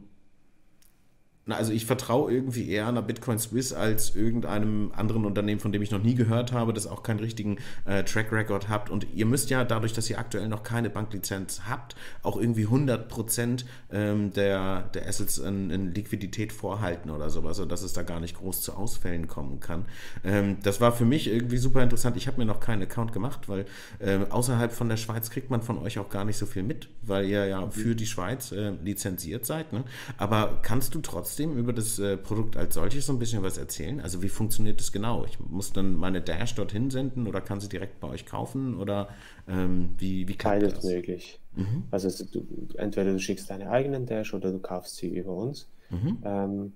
na, 1.44 1.56
also 1.56 1.72
ich 1.72 1.86
vertraue 1.86 2.32
irgendwie 2.32 2.70
eher 2.70 2.86
einer 2.86 3.02
Bitcoin 3.02 3.36
Swiss 3.36 3.72
als 3.72 4.14
irgendeinem 4.14 4.92
anderen 4.94 5.24
Unternehmen, 5.24 5.58
von 5.58 5.72
dem 5.72 5.82
ich 5.82 5.90
noch 5.90 6.02
nie 6.02 6.14
gehört 6.14 6.52
habe, 6.52 6.72
das 6.72 6.86
auch 6.86 7.02
keinen 7.02 7.18
richtigen 7.18 7.58
äh, 7.84 8.04
Track 8.04 8.30
Record 8.30 8.68
habt. 8.68 8.90
Und 8.90 9.08
ihr 9.12 9.26
müsst 9.26 9.50
ja 9.50 9.64
dadurch, 9.64 9.92
dass 9.92 10.08
ihr 10.08 10.20
aktuell 10.20 10.46
noch 10.46 10.62
keine 10.62 10.88
Banklizenz 10.88 11.62
habt, 11.68 11.96
auch 12.22 12.36
irgendwie 12.36 12.62
100 12.62 13.08
Prozent 13.08 13.66
ähm, 13.90 14.32
der, 14.32 14.82
der 14.94 15.08
Assets 15.08 15.38
in, 15.38 15.70
in, 15.70 15.92
Liquidität 15.92 16.52
vorhalten 16.52 17.10
oder 17.10 17.28
sowas, 17.28 17.56
sodass 17.56 17.82
es 17.82 17.92
da 17.92 18.02
gar 18.02 18.20
nicht 18.20 18.36
groß 18.36 18.62
zu 18.62 18.74
Ausfällen 18.74 19.26
kommen 19.26 19.58
kann. 19.58 19.86
Ähm, 20.22 20.58
das 20.62 20.80
war 20.80 20.92
für 20.92 21.04
mich 21.04 21.26
irgendwie 21.26 21.58
super 21.58 21.82
interessant. 21.82 22.16
Ich 22.16 22.28
habe 22.28 22.38
mir 22.38 22.46
noch 22.46 22.60
keinen 22.60 22.82
Account 22.82 23.12
gemacht, 23.12 23.48
weil 23.48 23.66
äh, 23.98 24.20
außerhalb 24.30 24.72
von 24.72 24.88
der 24.88 24.96
Schweiz 24.96 25.30
kriegt 25.30 25.50
man 25.50 25.60
von 25.60 25.78
euch 25.78 25.98
auch 25.98 26.08
gar 26.08 26.24
nicht 26.24 26.36
so 26.36 26.46
viel 26.46 26.62
mit, 26.62 26.88
weil 27.02 27.24
ihr 27.24 27.46
ja 27.46 27.68
für 27.68 27.96
die 27.96 28.06
Schweiz 28.06 28.52
äh, 28.52 28.70
lizenziert 28.84 29.44
seid. 29.44 29.72
Ne? 29.72 29.82
Aber 30.18 30.60
kannst 30.62 30.94
du 30.94 31.00
trotzdem 31.00 31.31
trotzdem 31.32 31.56
über 31.56 31.72
das 31.72 31.98
äh, 31.98 32.18
Produkt 32.18 32.58
als 32.58 32.74
solches 32.74 33.06
so 33.06 33.12
ein 33.14 33.18
bisschen 33.18 33.42
was 33.42 33.56
erzählen? 33.56 34.00
Also 34.00 34.22
wie 34.22 34.28
funktioniert 34.28 34.80
das 34.80 34.92
genau? 34.92 35.24
Ich 35.24 35.40
muss 35.40 35.72
dann 35.72 35.96
meine 35.96 36.20
Dash 36.20 36.54
dorthin 36.54 36.90
senden 36.90 37.26
oder 37.26 37.40
kann 37.40 37.58
sie 37.58 37.70
direkt 37.70 38.00
bei 38.00 38.08
euch 38.08 38.26
kaufen 38.26 38.78
oder 38.78 39.08
ähm, 39.48 39.94
wie, 39.96 40.28
wie 40.28 40.34
klappt 40.34 40.60
Beides 40.60 40.74
das? 40.74 40.84
möglich. 40.84 41.40
Mhm. 41.56 41.84
Also 41.90 42.24
du, 42.26 42.46
entweder 42.76 43.12
du 43.12 43.18
schickst 43.18 43.48
deine 43.48 43.70
eigenen 43.70 44.04
Dash 44.04 44.34
oder 44.34 44.52
du 44.52 44.58
kaufst 44.58 44.96
sie 44.96 45.08
über 45.08 45.34
uns. 45.34 45.68
Mhm. 45.88 46.18
Ähm, 46.22 46.72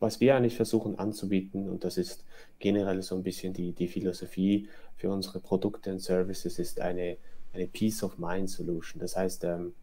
was 0.00 0.20
wir 0.20 0.36
eigentlich 0.36 0.56
versuchen 0.56 0.98
anzubieten, 0.98 1.68
und 1.68 1.84
das 1.84 1.98
ist 1.98 2.24
generell 2.58 3.02
so 3.02 3.14
ein 3.14 3.22
bisschen 3.22 3.52
die, 3.52 3.72
die 3.72 3.88
Philosophie 3.88 4.68
für 4.96 5.10
unsere 5.10 5.40
Produkte 5.40 5.92
und 5.92 6.00
Services, 6.00 6.58
ist 6.58 6.80
eine, 6.80 7.18
eine 7.52 7.66
Peace 7.66 8.02
of 8.02 8.16
Mind 8.16 8.48
Solution. 8.48 9.00
Das 9.00 9.14
heißt, 9.14 9.44
ähm, 9.44 9.74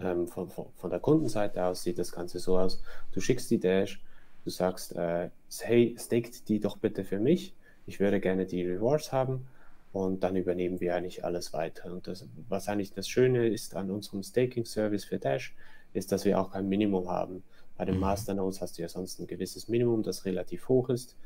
ähm, 0.00 0.26
von, 0.26 0.48
von, 0.48 0.66
von, 0.76 0.90
der 0.90 1.00
Kundenseite 1.00 1.64
aus 1.64 1.82
sieht 1.82 1.98
das 1.98 2.12
Ganze 2.12 2.38
so 2.38 2.58
aus. 2.58 2.82
Du 3.12 3.20
schickst 3.20 3.50
die 3.50 3.60
Dash, 3.60 4.02
du 4.44 4.50
sagst, 4.50 4.94
äh, 4.96 5.30
hey, 5.60 5.96
staked 5.98 6.48
die 6.48 6.60
doch 6.60 6.76
bitte 6.76 7.04
für 7.04 7.18
mich. 7.18 7.54
Ich 7.86 8.00
würde 8.00 8.20
gerne 8.20 8.46
die 8.46 8.64
Rewards 8.64 9.12
haben 9.12 9.46
und 9.92 10.24
dann 10.24 10.36
übernehmen 10.36 10.80
wir 10.80 10.96
eigentlich 10.96 11.24
alles 11.24 11.52
weiter. 11.52 11.92
Und 11.92 12.08
das, 12.08 12.26
was 12.48 12.68
eigentlich 12.68 12.92
das 12.92 13.08
Schöne 13.08 13.46
ist 13.46 13.76
an 13.76 13.90
unserem 13.90 14.22
Staking-Service 14.22 15.04
für 15.04 15.18
Dash, 15.18 15.54
ist, 15.92 16.10
dass 16.10 16.24
wir 16.24 16.40
auch 16.40 16.50
kein 16.50 16.68
Minimum 16.68 17.08
haben. 17.08 17.44
Bei 17.76 17.84
den 17.84 17.96
mhm. 17.96 18.00
Masternodes 18.00 18.60
hast 18.60 18.78
du 18.78 18.82
ja 18.82 18.88
sonst 18.88 19.20
ein 19.20 19.26
gewisses 19.26 19.68
Minimum, 19.68 20.02
das 20.02 20.24
relativ 20.24 20.68
hoch 20.68 20.88
ist. 20.88 21.16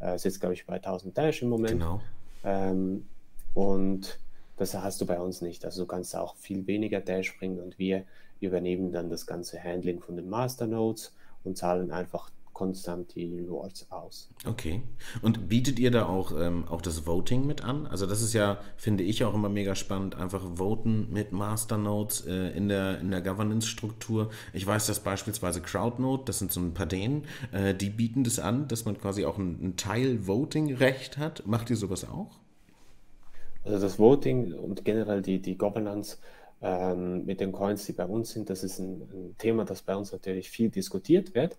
Äh, 0.00 0.16
ist 0.16 0.24
jetzt, 0.24 0.40
glaube 0.40 0.54
ich, 0.54 0.66
bei 0.66 0.74
1000 0.74 1.16
Dash 1.16 1.42
im 1.42 1.48
Moment. 1.48 1.80
Genau. 1.80 2.00
Ähm, 2.44 3.06
und 3.54 4.18
das 4.56 4.74
hast 4.74 5.00
du 5.00 5.06
bei 5.06 5.20
uns 5.20 5.42
nicht. 5.42 5.64
Also 5.64 5.82
du 5.82 5.86
kannst 5.86 6.16
auch 6.16 6.36
viel 6.36 6.66
weniger 6.66 7.00
Dash 7.00 7.36
bringen 7.38 7.60
und 7.60 7.78
wir 7.78 8.04
übernehmen 8.40 8.92
dann 8.92 9.10
das 9.10 9.26
ganze 9.26 9.62
Handling 9.62 10.00
von 10.00 10.16
den 10.16 10.28
Masternodes 10.28 11.12
und 11.44 11.56
zahlen 11.56 11.90
einfach 11.90 12.30
konstant 12.56 13.14
die 13.14 13.26
Rewards 13.26 13.86
aus. 13.90 14.30
Okay. 14.46 14.82
Und 15.20 15.46
bietet 15.46 15.78
ihr 15.78 15.90
da 15.90 16.06
auch, 16.06 16.32
ähm, 16.40 16.66
auch 16.68 16.80
das 16.80 17.06
Voting 17.06 17.46
mit 17.46 17.62
an? 17.62 17.86
Also 17.86 18.06
das 18.06 18.22
ist 18.22 18.32
ja, 18.32 18.58
finde 18.78 19.04
ich 19.04 19.22
auch 19.24 19.34
immer 19.34 19.50
mega 19.50 19.74
spannend, 19.74 20.14
einfach 20.14 20.42
voten 20.56 21.12
mit 21.12 21.32
Masternodes 21.32 22.24
äh, 22.26 22.56
in 22.56 22.70
der, 22.70 22.98
in 23.00 23.10
der 23.10 23.20
Governance-Struktur. 23.20 24.30
Ich 24.54 24.66
weiß, 24.66 24.86
dass 24.86 25.00
beispielsweise 25.00 25.60
CrowdNode, 25.60 26.24
das 26.24 26.38
sind 26.38 26.50
so 26.50 26.60
ein 26.60 26.72
paar 26.72 26.86
Dänen, 26.86 27.26
äh, 27.52 27.74
die 27.74 27.90
bieten 27.90 28.24
das 28.24 28.38
an, 28.38 28.68
dass 28.68 28.86
man 28.86 28.98
quasi 28.98 29.26
auch 29.26 29.36
ein, 29.36 29.62
ein 29.62 29.76
Teil 29.76 30.26
Voting-Recht 30.26 31.18
hat. 31.18 31.46
Macht 31.46 31.68
ihr 31.68 31.76
sowas 31.76 32.08
auch? 32.08 32.30
Also 33.66 33.80
das 33.80 33.98
Voting 33.98 34.54
und 34.54 34.84
generell 34.84 35.22
die, 35.22 35.40
die 35.40 35.58
Governance 35.58 36.18
ähm, 36.62 37.26
mit 37.26 37.40
den 37.40 37.52
Coins, 37.52 37.84
die 37.84 37.92
bei 37.92 38.06
uns 38.06 38.30
sind, 38.30 38.48
das 38.48 38.62
ist 38.62 38.78
ein, 38.78 39.02
ein 39.12 39.34
Thema, 39.38 39.64
das 39.64 39.82
bei 39.82 39.96
uns 39.96 40.12
natürlich 40.12 40.50
viel 40.50 40.70
diskutiert 40.70 41.34
wird, 41.34 41.58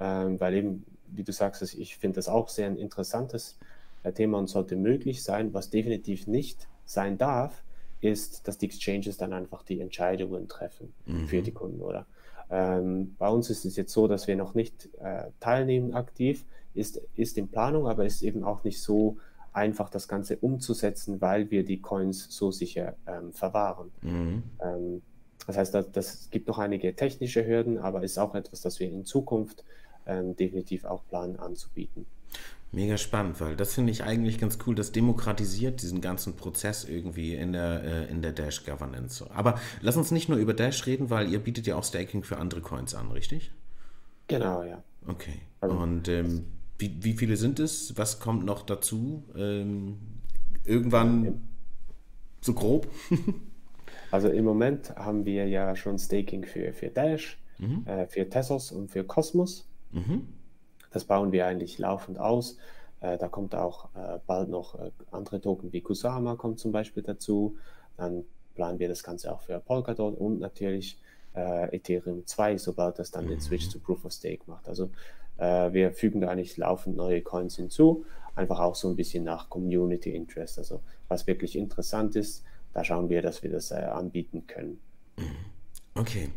ähm, 0.00 0.40
weil 0.40 0.54
eben, 0.54 0.84
wie 1.08 1.22
du 1.22 1.32
sagst, 1.32 1.62
ich 1.62 1.96
finde 1.96 2.16
das 2.16 2.28
auch 2.28 2.48
sehr 2.48 2.66
ein 2.66 2.76
interessantes 2.76 3.58
äh, 4.02 4.12
Thema 4.12 4.38
und 4.38 4.48
sollte 4.48 4.76
möglich 4.76 5.22
sein. 5.22 5.54
Was 5.54 5.70
definitiv 5.70 6.26
nicht 6.26 6.68
sein 6.84 7.18
darf, 7.18 7.62
ist, 8.00 8.46
dass 8.48 8.58
die 8.58 8.66
Exchanges 8.66 9.16
dann 9.16 9.32
einfach 9.32 9.62
die 9.62 9.80
Entscheidungen 9.80 10.48
treffen 10.48 10.92
mhm. 11.06 11.26
für 11.28 11.40
die 11.40 11.52
Kunden, 11.52 11.80
oder? 11.80 12.06
Ähm, 12.50 13.14
bei 13.18 13.28
uns 13.28 13.48
ist 13.48 13.64
es 13.64 13.76
jetzt 13.76 13.92
so, 13.92 14.08
dass 14.08 14.26
wir 14.26 14.36
noch 14.36 14.54
nicht 14.54 14.90
äh, 15.00 15.30
teilnehmen 15.40 15.94
aktiv, 15.94 16.44
ist, 16.74 17.00
ist 17.14 17.38
in 17.38 17.48
Planung, 17.48 17.86
aber 17.86 18.04
ist 18.04 18.22
eben 18.22 18.44
auch 18.44 18.64
nicht 18.64 18.82
so 18.82 19.16
einfach 19.54 19.88
das 19.88 20.08
Ganze 20.08 20.36
umzusetzen, 20.36 21.20
weil 21.20 21.50
wir 21.50 21.64
die 21.64 21.80
Coins 21.80 22.26
so 22.28 22.50
sicher 22.50 22.96
ähm, 23.06 23.32
verwahren. 23.32 23.90
Mhm. 24.02 24.42
Ähm, 24.60 25.02
das 25.46 25.56
heißt, 25.56 25.74
das, 25.74 25.92
das, 25.92 26.30
gibt 26.30 26.48
noch 26.48 26.58
einige 26.58 26.94
technische 26.96 27.46
Hürden, 27.46 27.78
aber 27.78 28.02
ist 28.02 28.18
auch 28.18 28.34
etwas, 28.34 28.60
das 28.60 28.80
wir 28.80 28.88
in 28.90 29.04
Zukunft 29.04 29.64
ähm, 30.06 30.36
definitiv 30.36 30.84
auch 30.84 31.06
planen 31.08 31.38
anzubieten. 31.38 32.06
Mega 32.72 32.98
spannend, 32.98 33.40
weil 33.40 33.54
das 33.54 33.74
finde 33.74 33.92
ich 33.92 34.02
eigentlich 34.02 34.38
ganz 34.38 34.58
cool. 34.66 34.74
Das 34.74 34.90
demokratisiert 34.90 35.80
diesen 35.82 36.00
ganzen 36.00 36.34
Prozess 36.34 36.84
irgendwie 36.84 37.34
in 37.34 37.52
der, 37.52 37.84
äh, 37.84 38.10
in 38.10 38.20
der 38.20 38.32
Dash 38.32 38.64
Governance. 38.64 39.24
Aber 39.32 39.60
lass 39.80 39.96
uns 39.96 40.10
nicht 40.10 40.28
nur 40.28 40.38
über 40.38 40.54
Dash 40.54 40.84
reden, 40.86 41.08
weil 41.08 41.30
ihr 41.30 41.38
bietet 41.38 41.68
ja 41.68 41.76
auch 41.76 41.84
Staking 41.84 42.24
für 42.24 42.38
andere 42.38 42.62
Coins 42.62 42.96
an, 42.96 43.12
richtig? 43.12 43.52
Genau, 44.26 44.64
ja. 44.64 44.82
Okay. 45.06 45.40
Also, 45.60 45.76
Und 45.76 46.08
ähm, 46.08 46.46
wie, 46.78 46.96
wie 47.02 47.12
viele 47.14 47.36
sind 47.36 47.60
es? 47.60 47.96
Was 47.96 48.20
kommt 48.20 48.44
noch 48.44 48.62
dazu? 48.62 49.22
Ähm, 49.36 49.98
irgendwann 50.64 51.48
so 52.40 52.54
grob? 52.54 52.88
also 54.10 54.28
im 54.28 54.44
Moment 54.44 54.94
haben 54.96 55.24
wir 55.24 55.48
ja 55.48 55.76
schon 55.76 55.98
Staking 55.98 56.44
für, 56.44 56.72
für 56.72 56.88
Dash, 56.88 57.38
mhm. 57.58 57.86
äh, 57.86 58.06
für 58.06 58.28
Tessos 58.28 58.72
und 58.72 58.90
für 58.90 59.04
Cosmos. 59.04 59.68
Mhm. 59.92 60.28
Das 60.90 61.04
bauen 61.04 61.32
wir 61.32 61.46
eigentlich 61.46 61.78
laufend 61.78 62.18
aus. 62.18 62.58
Äh, 63.00 63.18
da 63.18 63.28
kommt 63.28 63.54
auch 63.54 63.94
äh, 63.94 64.18
bald 64.26 64.48
noch 64.48 64.78
äh, 64.78 64.90
andere 65.10 65.40
Token 65.40 65.72
wie 65.72 65.80
Kusama 65.80 66.36
kommt 66.36 66.58
zum 66.58 66.72
Beispiel 66.72 67.02
dazu. 67.02 67.56
Dann 67.96 68.24
planen 68.54 68.78
wir 68.78 68.88
das 68.88 69.02
Ganze 69.02 69.32
auch 69.32 69.42
für 69.42 69.58
Polkadot 69.60 70.16
und 70.16 70.40
natürlich 70.40 70.98
äh, 71.34 71.74
Ethereum 71.74 72.26
2, 72.26 72.58
sobald 72.58 72.98
das 72.98 73.10
dann 73.10 73.24
mhm. 73.26 73.30
den 73.30 73.40
Switch 73.40 73.68
zu 73.68 73.80
Proof 73.80 74.04
of 74.04 74.12
Stake 74.12 74.42
macht. 74.46 74.68
Also 74.68 74.90
äh, 75.38 75.72
wir 75.72 75.92
fügen 75.92 76.20
da 76.20 76.28
eigentlich 76.28 76.56
laufend 76.56 76.96
neue 76.96 77.22
Coins 77.22 77.56
hinzu, 77.56 78.04
einfach 78.34 78.60
auch 78.60 78.74
so 78.74 78.88
ein 78.88 78.96
bisschen 78.96 79.24
nach 79.24 79.50
Community 79.50 80.14
Interest. 80.14 80.58
Also 80.58 80.80
was 81.08 81.26
wirklich 81.26 81.56
interessant 81.56 82.16
ist, 82.16 82.44
da 82.72 82.84
schauen 82.84 83.08
wir, 83.08 83.22
dass 83.22 83.42
wir 83.42 83.50
das 83.50 83.70
äh, 83.70 83.76
anbieten 83.76 84.46
können. 84.46 84.80
Mhm. 85.16 85.53
Okay. 85.96 86.30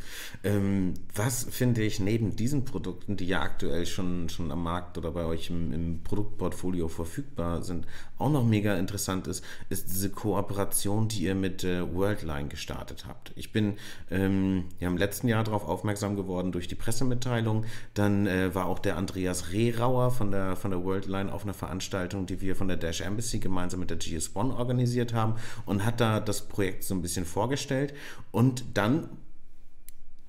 Ähm, 0.43 0.93
was 1.15 1.45
finde 1.49 1.81
ich 1.81 1.99
neben 1.99 2.35
diesen 2.35 2.63
Produkten, 2.63 3.17
die 3.17 3.25
ja 3.25 3.41
aktuell 3.41 3.87
schon, 3.87 4.29
schon 4.29 4.51
am 4.51 4.61
Markt 4.61 4.99
oder 4.99 5.09
bei 5.09 5.25
euch 5.25 5.49
im, 5.49 5.73
im, 5.73 6.03
Produktportfolio 6.03 6.87
verfügbar 6.87 7.63
sind, 7.63 7.87
auch 8.19 8.29
noch 8.29 8.45
mega 8.45 8.75
interessant 8.75 9.25
ist, 9.25 9.43
ist 9.69 9.89
diese 9.89 10.11
Kooperation, 10.11 11.07
die 11.07 11.23
ihr 11.23 11.33
mit 11.33 11.63
äh, 11.63 11.91
Worldline 11.91 12.49
gestartet 12.49 13.07
habt. 13.07 13.31
Ich 13.35 13.51
bin 13.51 13.77
ähm, 14.11 14.65
ja 14.79 14.89
im 14.89 14.97
letzten 14.97 15.27
Jahr 15.27 15.43
darauf 15.43 15.67
aufmerksam 15.67 16.15
geworden 16.15 16.51
durch 16.51 16.67
die 16.67 16.75
Pressemitteilung. 16.75 17.65
Dann 17.95 18.27
äh, 18.27 18.53
war 18.53 18.67
auch 18.67 18.77
der 18.77 18.95
Andreas 18.95 19.51
Rehrauer 19.53 20.11
von 20.11 20.29
der, 20.29 20.55
von 20.55 20.69
der 20.69 20.83
Worldline 20.83 21.33
auf 21.33 21.45
einer 21.45 21.55
Veranstaltung, 21.55 22.27
die 22.27 22.41
wir 22.41 22.55
von 22.55 22.67
der 22.67 22.77
Dash 22.77 23.01
Embassy 23.01 23.39
gemeinsam 23.39 23.79
mit 23.79 23.89
der 23.89 23.99
GS1 23.99 24.55
organisiert 24.55 25.15
haben 25.15 25.33
und 25.65 25.83
hat 25.83 25.99
da 25.99 26.19
das 26.19 26.47
Projekt 26.47 26.83
so 26.83 26.93
ein 26.93 27.01
bisschen 27.01 27.25
vorgestellt. 27.25 27.95
Und 28.31 28.63
dann 28.75 29.09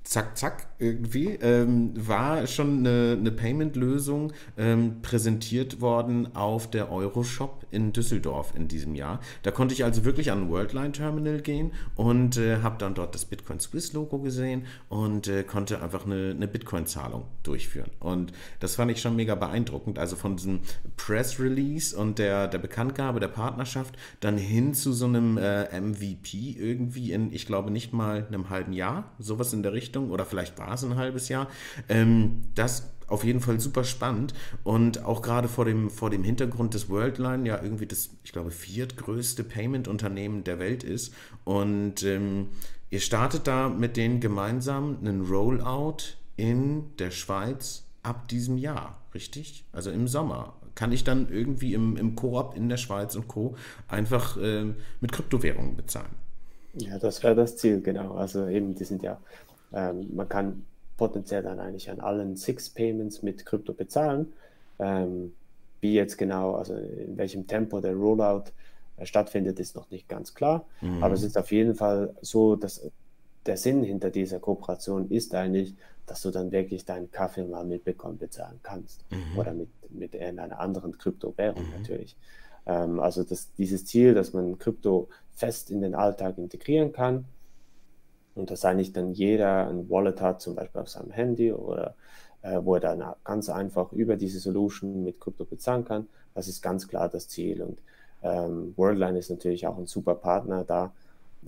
zack, 0.08 0.38
zack, 0.38 0.68
irgendwie, 0.78 1.38
ähm, 1.42 1.92
war 1.94 2.46
schon 2.46 2.78
eine, 2.78 3.16
eine 3.18 3.30
Payment-Lösung 3.30 4.32
ähm, 4.56 5.02
präsentiert 5.02 5.82
worden 5.82 6.34
auf 6.34 6.70
der 6.70 6.90
Euroshop 6.90 7.66
in 7.70 7.92
Düsseldorf 7.92 8.54
in 8.56 8.68
diesem 8.68 8.94
Jahr. 8.94 9.20
Da 9.42 9.50
konnte 9.50 9.74
ich 9.74 9.84
also 9.84 10.06
wirklich 10.06 10.32
an 10.32 10.44
ein 10.44 10.48
Worldline 10.48 10.92
Terminal 10.92 11.42
gehen 11.42 11.72
und 11.94 12.38
äh, 12.38 12.62
habe 12.62 12.78
dann 12.78 12.94
dort 12.94 13.14
das 13.14 13.26
Bitcoin 13.26 13.60
Swiss 13.60 13.92
Logo 13.92 14.18
gesehen 14.18 14.64
und 14.88 15.28
äh, 15.28 15.42
konnte 15.42 15.82
einfach 15.82 16.06
eine, 16.06 16.30
eine 16.30 16.48
Bitcoin-Zahlung 16.48 17.24
durchführen. 17.42 17.90
Und 18.00 18.32
das 18.60 18.76
fand 18.76 18.90
ich 18.90 19.02
schon 19.02 19.14
mega 19.14 19.34
beeindruckend. 19.34 19.98
Also 19.98 20.16
von 20.16 20.36
diesem 20.36 20.60
Press 20.96 21.38
Release 21.38 21.94
und 21.94 22.18
der, 22.18 22.48
der 22.48 22.58
Bekanntgabe 22.58 23.20
der 23.20 23.28
Partnerschaft 23.28 23.98
dann 24.20 24.38
hin 24.38 24.72
zu 24.72 24.94
so 24.94 25.04
einem 25.04 25.36
äh, 25.36 25.78
MVP 25.78 26.56
irgendwie 26.58 27.12
in, 27.12 27.30
ich 27.30 27.46
glaube, 27.46 27.70
nicht 27.70 27.92
mal 27.92 28.26
einem 28.26 28.48
halben 28.48 28.72
Jahr, 28.72 29.12
sowas 29.18 29.52
in 29.52 29.62
der 29.62 29.74
Richtung. 29.74 29.97
Richtung 29.98 30.10
oder 30.10 30.24
vielleicht 30.24 30.58
war 30.58 30.74
es 30.74 30.84
ein 30.84 30.96
halbes 30.96 31.28
Jahr. 31.28 31.48
Ähm, 31.88 32.42
das 32.54 32.90
auf 33.06 33.24
jeden 33.24 33.40
Fall 33.40 33.58
super 33.58 33.84
spannend 33.84 34.34
und 34.64 35.04
auch 35.04 35.22
gerade 35.22 35.48
vor 35.48 35.64
dem, 35.64 35.88
vor 35.88 36.10
dem 36.10 36.22
Hintergrund 36.24 36.74
des 36.74 36.90
Worldline 36.90 37.48
ja 37.48 37.62
irgendwie 37.62 37.86
das, 37.86 38.10
ich 38.22 38.32
glaube, 38.32 38.50
viertgrößte 38.50 39.44
Payment-Unternehmen 39.44 40.44
der 40.44 40.58
Welt 40.58 40.84
ist. 40.84 41.14
Und 41.44 42.02
ähm, 42.02 42.48
ihr 42.90 43.00
startet 43.00 43.46
da 43.46 43.70
mit 43.70 43.96
denen 43.96 44.20
gemeinsam 44.20 44.98
einen 45.00 45.22
Rollout 45.24 46.16
in 46.36 46.94
der 46.98 47.10
Schweiz 47.10 47.84
ab 48.02 48.28
diesem 48.28 48.58
Jahr, 48.58 49.00
richtig? 49.14 49.64
Also 49.72 49.90
im 49.90 50.06
Sommer. 50.06 50.54
Kann 50.74 50.92
ich 50.92 51.02
dann 51.02 51.28
irgendwie 51.30 51.72
im, 51.72 51.96
im 51.96 52.14
Koop 52.14 52.54
in 52.56 52.68
der 52.68 52.76
Schweiz 52.76 53.16
und 53.16 53.26
Co. 53.26 53.56
einfach 53.88 54.36
äh, 54.36 54.66
mit 55.00 55.12
Kryptowährungen 55.12 55.76
bezahlen? 55.76 56.14
Ja, 56.74 56.98
das 56.98 57.22
wäre 57.22 57.34
das 57.34 57.56
Ziel, 57.56 57.80
genau. 57.80 58.14
Also 58.14 58.46
eben, 58.46 58.74
die 58.74 58.84
sind 58.84 59.02
ja 59.02 59.18
ähm, 59.72 60.08
man 60.14 60.28
kann 60.28 60.64
potenziell 60.96 61.42
dann 61.42 61.60
eigentlich 61.60 61.90
an 61.90 62.00
allen 62.00 62.36
Six 62.36 62.70
Payments 62.70 63.22
mit 63.22 63.46
Krypto 63.46 63.72
bezahlen. 63.72 64.32
Ähm, 64.78 65.32
wie 65.80 65.94
jetzt 65.94 66.18
genau, 66.18 66.54
also 66.54 66.74
in 66.74 67.16
welchem 67.16 67.46
Tempo 67.46 67.80
der 67.80 67.94
Rollout 67.94 68.44
äh, 68.96 69.06
stattfindet, 69.06 69.60
ist 69.60 69.76
noch 69.76 69.90
nicht 69.90 70.08
ganz 70.08 70.34
klar. 70.34 70.64
Mhm. 70.80 71.02
Aber 71.02 71.14
es 71.14 71.22
ist 71.22 71.38
auf 71.38 71.52
jeden 71.52 71.74
Fall 71.74 72.14
so, 72.20 72.56
dass 72.56 72.90
der 73.46 73.56
Sinn 73.56 73.82
hinter 73.82 74.10
dieser 74.10 74.40
Kooperation 74.40 75.08
ist 75.10 75.34
eigentlich, 75.34 75.74
dass 76.06 76.22
du 76.22 76.30
dann 76.30 76.50
wirklich 76.50 76.84
deinen 76.84 77.10
Kaffee 77.10 77.44
mal 77.44 77.64
mit 77.64 77.84
Bitcoin 77.84 78.18
bezahlen 78.18 78.58
kannst. 78.62 79.04
Mhm. 79.10 79.38
Oder 79.38 79.54
mit, 79.54 79.68
mit 79.90 80.16
einer 80.16 80.58
anderen 80.58 80.98
Kryptowährung 80.98 81.64
mhm. 81.64 81.72
natürlich. 81.78 82.16
Ähm, 82.66 82.98
also 82.98 83.22
das, 83.22 83.52
dieses 83.56 83.84
Ziel, 83.86 84.14
dass 84.14 84.32
man 84.32 84.58
Krypto 84.58 85.08
fest 85.34 85.70
in 85.70 85.80
den 85.80 85.94
Alltag 85.94 86.38
integrieren 86.38 86.92
kann, 86.92 87.24
und 88.38 88.50
dass 88.50 88.64
eigentlich 88.64 88.92
dann 88.92 89.12
jeder 89.12 89.68
ein 89.68 89.90
Wallet 89.90 90.20
hat, 90.20 90.40
zum 90.40 90.54
Beispiel 90.54 90.80
auf 90.80 90.88
seinem 90.88 91.10
Handy 91.10 91.52
oder 91.52 91.94
äh, 92.42 92.60
wo 92.62 92.74
er 92.74 92.80
dann 92.80 93.04
ganz 93.24 93.48
einfach 93.48 93.92
über 93.92 94.16
diese 94.16 94.38
Solution 94.38 95.04
mit 95.04 95.20
Krypto 95.20 95.44
bezahlen 95.44 95.84
kann. 95.84 96.08
Das 96.34 96.48
ist 96.48 96.62
ganz 96.62 96.88
klar 96.88 97.08
das 97.08 97.28
Ziel. 97.28 97.62
Und 97.62 97.80
ähm, 98.22 98.74
Worldline 98.76 99.18
ist 99.18 99.30
natürlich 99.30 99.66
auch 99.66 99.76
ein 99.76 99.86
super 99.86 100.14
Partner 100.14 100.64
da 100.64 100.92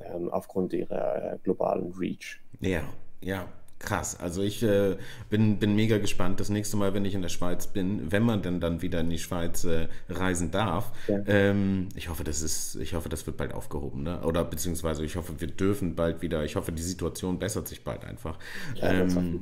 ähm, 0.00 0.28
aufgrund 0.30 0.72
ihrer 0.72 1.34
äh, 1.34 1.38
globalen 1.42 1.92
Reach. 1.98 2.40
Ja, 2.60 2.82
ja, 3.20 3.46
Krass, 3.80 4.20
also 4.20 4.42
ich 4.42 4.62
äh, 4.62 4.98
bin, 5.30 5.58
bin 5.58 5.74
mega 5.74 5.96
gespannt. 5.96 6.38
Das 6.38 6.50
nächste 6.50 6.76
Mal, 6.76 6.92
wenn 6.92 7.06
ich 7.06 7.14
in 7.14 7.22
der 7.22 7.30
Schweiz 7.30 7.66
bin, 7.66 8.12
wenn 8.12 8.22
man 8.22 8.42
denn 8.42 8.60
dann 8.60 8.82
wieder 8.82 9.00
in 9.00 9.08
die 9.08 9.18
Schweiz 9.18 9.64
äh, 9.64 9.88
reisen 10.10 10.50
darf. 10.50 10.92
Ja. 11.08 11.18
Ähm, 11.26 11.88
ich 11.94 12.10
hoffe, 12.10 12.22
das 12.22 12.42
ist, 12.42 12.76
ich 12.76 12.92
hoffe, 12.92 13.08
das 13.08 13.26
wird 13.26 13.38
bald 13.38 13.54
aufgehoben, 13.54 14.02
ne? 14.02 14.20
Oder 14.20 14.44
beziehungsweise 14.44 15.02
ich 15.02 15.16
hoffe, 15.16 15.40
wir 15.40 15.48
dürfen 15.48 15.94
bald 15.94 16.20
wieder. 16.20 16.44
Ich 16.44 16.56
hoffe, 16.56 16.72
die 16.72 16.82
Situation 16.82 17.38
bessert 17.38 17.68
sich 17.68 17.82
bald 17.82 18.04
einfach. 18.04 18.38
Ja, 18.74 18.92
ähm, 18.92 19.40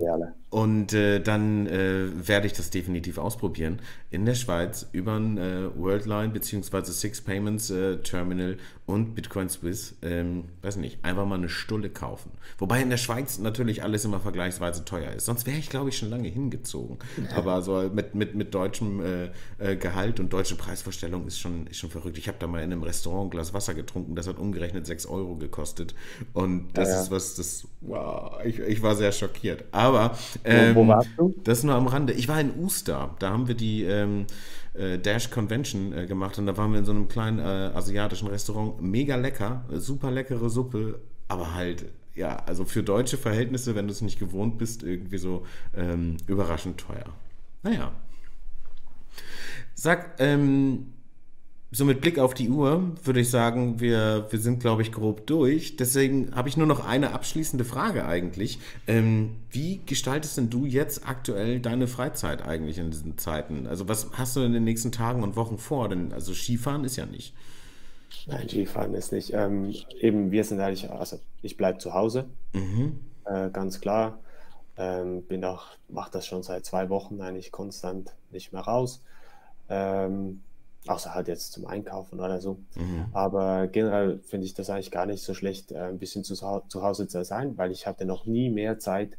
und 0.51 0.95
äh, 0.95 1.21
dann 1.21 1.67
äh, 1.67 2.07
werde 2.27 2.47
ich 2.47 2.53
das 2.53 2.71
definitiv 2.71 3.19
ausprobieren 3.19 3.81
in 4.11 4.25
der 4.25 4.35
Schweiz 4.35 4.89
über 4.93 5.17
ein 5.17 5.37
äh, 5.37 5.77
Worldline 5.77 6.31
beziehungsweise 6.31 6.93
Six 6.93 7.21
Payments 7.21 7.71
äh, 7.71 7.99
Terminal 7.99 8.57
und 8.87 9.15
Bitcoin 9.15 9.51
Swiss. 9.51 9.97
Ähm, 10.01 10.45
weiß 10.63 10.77
nicht, 10.77 11.05
einfach 11.05 11.27
mal 11.27 11.35
eine 11.35 11.51
Stulle 11.51 11.91
kaufen. 11.91 12.31
Wobei 12.57 12.81
in 12.81 12.89
der 12.89 12.97
Schweiz 12.97 13.39
natürlich 13.39 13.83
alles 13.83 14.07
immer 14.07 14.21
vergleichsweise 14.29 14.85
teuer 14.85 15.13
ist. 15.13 15.25
Sonst 15.25 15.47
wäre 15.47 15.57
ich, 15.57 15.71
glaube 15.71 15.89
ich, 15.89 15.97
schon 15.97 16.11
lange 16.11 16.29
hingezogen. 16.29 16.99
Aber 17.35 17.63
so 17.63 17.89
mit, 17.91 18.15
mit, 18.15 18.35
mit 18.35 18.53
deutschem 18.53 19.01
äh, 19.01 19.31
äh, 19.59 19.77
Gehalt 19.77 20.21
und 20.21 20.31
deutschen 20.31 20.59
Preisvorstellung 20.59 21.27
ist 21.27 21.39
schon, 21.39 21.67
ist 21.67 21.79
schon 21.79 21.89
verrückt. 21.89 22.19
Ich 22.19 22.29
habe 22.29 22.37
da 22.39 22.47
mal 22.47 22.59
in 22.59 22.71
einem 22.71 22.83
Restaurant 22.83 23.29
ein 23.29 23.31
Glas 23.31 23.55
Wasser 23.55 23.73
getrunken, 23.73 24.15
das 24.15 24.29
hat 24.29 24.39
umgerechnet 24.39 24.87
6 24.87 25.07
Euro 25.07 25.37
gekostet. 25.37 25.95
Und 26.35 26.69
das 26.75 26.89
ja, 26.89 26.95
ja. 26.97 27.03
ist 27.03 27.11
was, 27.11 27.35
das, 27.37 27.67
wow, 27.81 28.39
ich, 28.45 28.59
ich 28.59 28.83
war 28.83 28.95
sehr 28.97 29.13
schockiert. 29.13 29.65
Aber 29.73 30.19
ähm, 30.45 30.75
wo, 30.75 30.81
wo 30.81 30.83
ähm, 30.83 30.89
warst 30.89 31.09
du? 31.17 31.35
Das 31.43 31.65
nur 31.65 31.75
am 31.75 31.87
Rande. 31.87 32.13
Ich 32.13 32.29
war 32.29 32.39
in 32.39 32.55
Uster, 32.63 33.17
da 33.19 33.31
haben 33.31 33.49
wir 33.49 33.55
die 33.55 33.85
ähm, 33.85 34.27
äh, 34.75 34.99
Dash 34.99 35.31
Convention 35.31 35.95
äh, 35.95 36.07
gemacht 36.07 36.39
und 36.39 36.45
da 36.45 36.55
waren 36.59 36.73
wir 36.73 36.81
in 36.81 36.85
so 36.85 36.93
einem 36.93 37.09
kleinen 37.09 37.39
äh, 37.39 37.73
asiatischen 37.75 38.29
Restaurant. 38.29 38.83
Mega 38.83 39.17
lecker, 39.17 39.65
super 39.73 40.11
leckere 40.11 40.51
Suppe, 40.51 41.01
aber 41.29 41.55
halt 41.55 41.87
ja, 42.19 42.37
also 42.47 42.65
für 42.65 42.83
deutsche 42.83 43.17
Verhältnisse, 43.17 43.75
wenn 43.75 43.87
du 43.87 43.93
es 43.93 44.03
nicht 44.03 44.19
gewohnt 44.19 44.59
bist, 44.59 44.83
irgendwie 44.83 45.19
so 45.19 45.47
ähm, 45.75 46.17
überraschend 46.27 46.79
teuer. 46.79 47.07
Naja. 47.63 47.93
Sag, 49.75 50.17
ähm, 50.19 50.93
so 51.71 51.85
mit 51.85 52.01
Blick 52.01 52.19
auf 52.19 52.35
die 52.35 52.49
Uhr 52.49 52.97
würde 53.05 53.21
ich 53.21 53.31
sagen, 53.31 53.79
wir, 53.79 54.27
wir 54.31 54.39
sind, 54.41 54.61
glaube 54.61 54.83
ich, 54.83 54.91
grob 54.91 55.27
durch. 55.27 55.77
Deswegen 55.77 56.35
habe 56.35 56.49
ich 56.49 56.57
nur 56.57 56.67
noch 56.67 56.85
eine 56.85 57.13
abschließende 57.13 57.65
Frage 57.65 58.07
eigentlich. 58.07 58.59
Ähm, 58.87 59.37
wie 59.51 59.81
gestaltest 59.87 60.39
denn 60.39 60.51
du 60.51 60.65
jetzt 60.65 61.07
aktuell 61.07 61.61
deine 61.61 61.87
Freizeit 61.87 62.43
eigentlich 62.43 62.79
in 62.79 62.91
diesen 62.91 63.19
Zeiten? 63.19 63.67
Also 63.67 63.87
was 63.87 64.09
hast 64.15 64.35
du 64.35 64.41
in 64.41 64.55
den 64.55 64.65
nächsten 64.65 64.93
Tagen 64.93 65.23
und 65.23 65.37
Wochen 65.37 65.59
vor? 65.59 65.89
Denn 65.89 66.13
also 66.13 66.33
Skifahren 66.33 66.85
ist 66.85 66.97
ja 66.97 67.07
nicht. 67.07 67.35
Nein, 68.27 68.49
Skifahren 68.49 68.95
ist 68.95 69.13
nicht. 69.13 69.33
Ähm, 69.33 69.75
eben, 70.01 70.31
wir 70.31 70.45
sind 70.45 70.61
eigentlich, 70.61 70.91
also 70.91 71.19
ich 71.43 71.57
bleibe 71.57 71.79
zu 71.79 71.95
Hause, 71.95 72.27
mhm. 72.53 73.01
äh, 73.25 73.51
ganz 73.51 73.81
klar. 73.81 74.19
Ähm, 74.77 75.23
bin 75.23 75.45
auch, 75.45 75.67
mache 75.89 76.11
das 76.13 76.27
schon 76.27 76.43
seit 76.43 76.65
zwei 76.65 76.89
Wochen 76.89 77.21
eigentlich 77.21 77.51
konstant 77.51 78.15
nicht 78.31 78.53
mehr 78.53 78.63
raus. 78.63 79.03
Ähm, 79.69 80.41
außer 80.87 81.15
halt 81.15 81.29
jetzt 81.29 81.53
zum 81.53 81.67
Einkaufen 81.67 82.21
oder 82.21 82.41
so. 82.41 82.59
Mhm. 82.77 83.07
Aber 83.13 83.67
generell 83.67 84.21
finde 84.21 84.47
ich 84.47 84.55
das 84.55 84.71
eigentlich 84.71 84.91
gar 84.91 85.07
nicht 85.07 85.23
so 85.23 85.35
schlecht, 85.35 85.73
äh, 85.73 85.79
ein 85.79 85.99
bisschen 85.99 86.25
zu, 86.25 86.35
zu 86.35 86.83
Hause 86.83 87.09
zu 87.09 87.25
sein, 87.25 87.59
weil 87.59 87.73
ich 87.73 87.87
hatte 87.87 88.05
noch 88.05 88.27
nie 88.27 88.51
mehr 88.51 88.79
Zeit, 88.79 89.11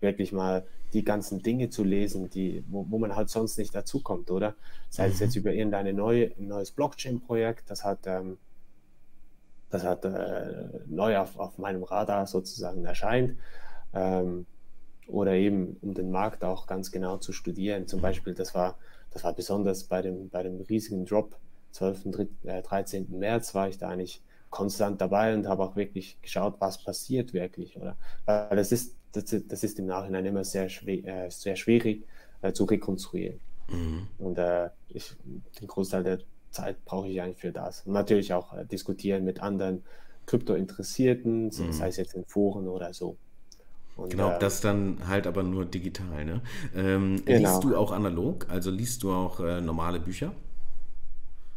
wirklich 0.00 0.32
mal 0.32 0.64
die 0.92 1.04
ganzen 1.04 1.42
Dinge 1.42 1.70
zu 1.70 1.84
lesen, 1.84 2.30
die, 2.30 2.64
wo, 2.68 2.86
wo 2.88 2.98
man 2.98 3.14
halt 3.14 3.28
sonst 3.28 3.58
nicht 3.58 3.74
dazukommt, 3.74 4.30
oder? 4.30 4.54
Sei 4.88 5.06
mhm. 5.06 5.12
es 5.12 5.20
jetzt 5.20 5.36
über 5.36 5.52
irgendein 5.52 5.94
neue, 5.94 6.32
neues 6.38 6.70
Blockchain-Projekt, 6.72 7.70
das 7.70 7.84
hat 7.84 8.06
ähm, 8.06 8.38
das 9.70 9.84
hat 9.84 10.04
äh, 10.04 10.68
neu 10.86 11.18
auf, 11.18 11.38
auf 11.38 11.58
meinem 11.58 11.82
Radar 11.82 12.26
sozusagen 12.26 12.84
erscheint. 12.84 13.36
Ähm, 13.94 14.46
oder 15.06 15.32
eben 15.32 15.76
um 15.80 15.94
den 15.94 16.10
Markt 16.10 16.44
auch 16.44 16.66
ganz 16.66 16.90
genau 16.90 17.16
zu 17.16 17.32
studieren. 17.32 17.86
Zum 17.86 18.00
Beispiel, 18.00 18.34
das 18.34 18.54
war, 18.54 18.78
das 19.10 19.24
war 19.24 19.32
besonders 19.32 19.84
bei 19.84 20.02
dem, 20.02 20.28
bei 20.28 20.42
dem 20.42 20.60
riesigen 20.60 21.06
Drop 21.06 21.36
12. 21.72 22.06
und 22.06 22.28
äh, 22.44 22.62
13. 22.62 23.18
März 23.18 23.54
war 23.54 23.68
ich 23.68 23.78
da 23.78 23.88
eigentlich 23.88 24.22
konstant 24.50 25.00
dabei 25.00 25.34
und 25.34 25.46
habe 25.46 25.62
auch 25.62 25.76
wirklich 25.76 26.20
geschaut, 26.22 26.56
was 26.58 26.82
passiert 26.82 27.32
wirklich. 27.32 27.76
Oder? 27.76 27.96
Weil 28.26 28.56
das 28.56 28.72
ist, 28.72 28.96
das, 29.12 29.34
das 29.46 29.64
ist 29.64 29.78
im 29.78 29.86
Nachhinein 29.86 30.26
immer 30.26 30.44
sehr, 30.44 30.68
schwer, 30.68 31.26
äh, 31.26 31.30
sehr 31.30 31.56
schwierig 31.56 32.04
äh, 32.42 32.52
zu 32.52 32.64
rekonstruieren. 32.64 33.40
Mhm. 33.70 34.06
Und 34.18 34.38
äh, 34.38 34.70
ich, 34.88 35.14
den 35.60 35.68
Großteil 35.68 36.04
der 36.04 36.18
Zeit 36.50 36.84
brauche 36.84 37.08
ich 37.08 37.20
eigentlich 37.20 37.38
für 37.38 37.52
das. 37.52 37.82
Und 37.86 37.92
natürlich 37.92 38.32
auch 38.32 38.54
äh, 38.54 38.64
diskutieren 38.64 39.24
mit 39.24 39.42
anderen 39.42 39.84
Krypto-Interessierten, 40.26 41.44
mhm. 41.46 41.72
sei 41.72 41.88
es 41.88 41.96
jetzt 41.96 42.14
in 42.14 42.24
Foren 42.24 42.68
oder 42.68 42.92
so. 42.92 43.16
Und, 43.96 44.10
genau, 44.10 44.30
äh, 44.30 44.38
das 44.38 44.60
dann 44.60 45.08
halt 45.08 45.26
aber 45.26 45.42
nur 45.42 45.64
digital. 45.64 46.24
Ne? 46.24 46.40
Ähm, 46.74 47.22
genau. 47.24 47.50
Liest 47.50 47.64
du 47.64 47.76
auch 47.76 47.90
analog? 47.90 48.46
Also 48.48 48.70
liest 48.70 49.02
du 49.02 49.12
auch 49.12 49.40
äh, 49.40 49.60
normale 49.60 50.00
Bücher? 50.00 50.32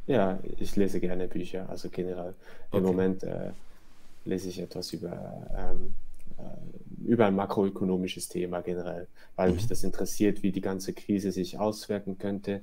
Ja, 0.08 0.40
ich 0.58 0.76
lese 0.76 1.00
gerne 1.00 1.28
Bücher. 1.28 1.70
Also 1.70 1.90
generell 1.90 2.34
okay. 2.70 2.78
im 2.78 2.84
Moment 2.84 3.24
äh, 3.24 3.52
lese 4.26 4.50
ich 4.50 4.60
etwas 4.60 4.92
über, 4.94 5.12
ähm, 5.56 5.94
äh, 5.94 6.11
über 7.06 7.26
ein 7.26 7.36
makroökonomisches 7.36 8.30
Thema 8.30 8.62
generell, 8.62 9.08
weil 9.36 9.50
mhm. 9.50 9.56
mich 9.56 9.68
das 9.68 9.84
interessiert, 9.84 10.44
wie 10.44 10.52
die 10.52 10.62
ganze 10.62 10.94
Krise 10.94 11.32
sich 11.32 11.60
auswirken 11.60 12.18
könnte 12.18 12.62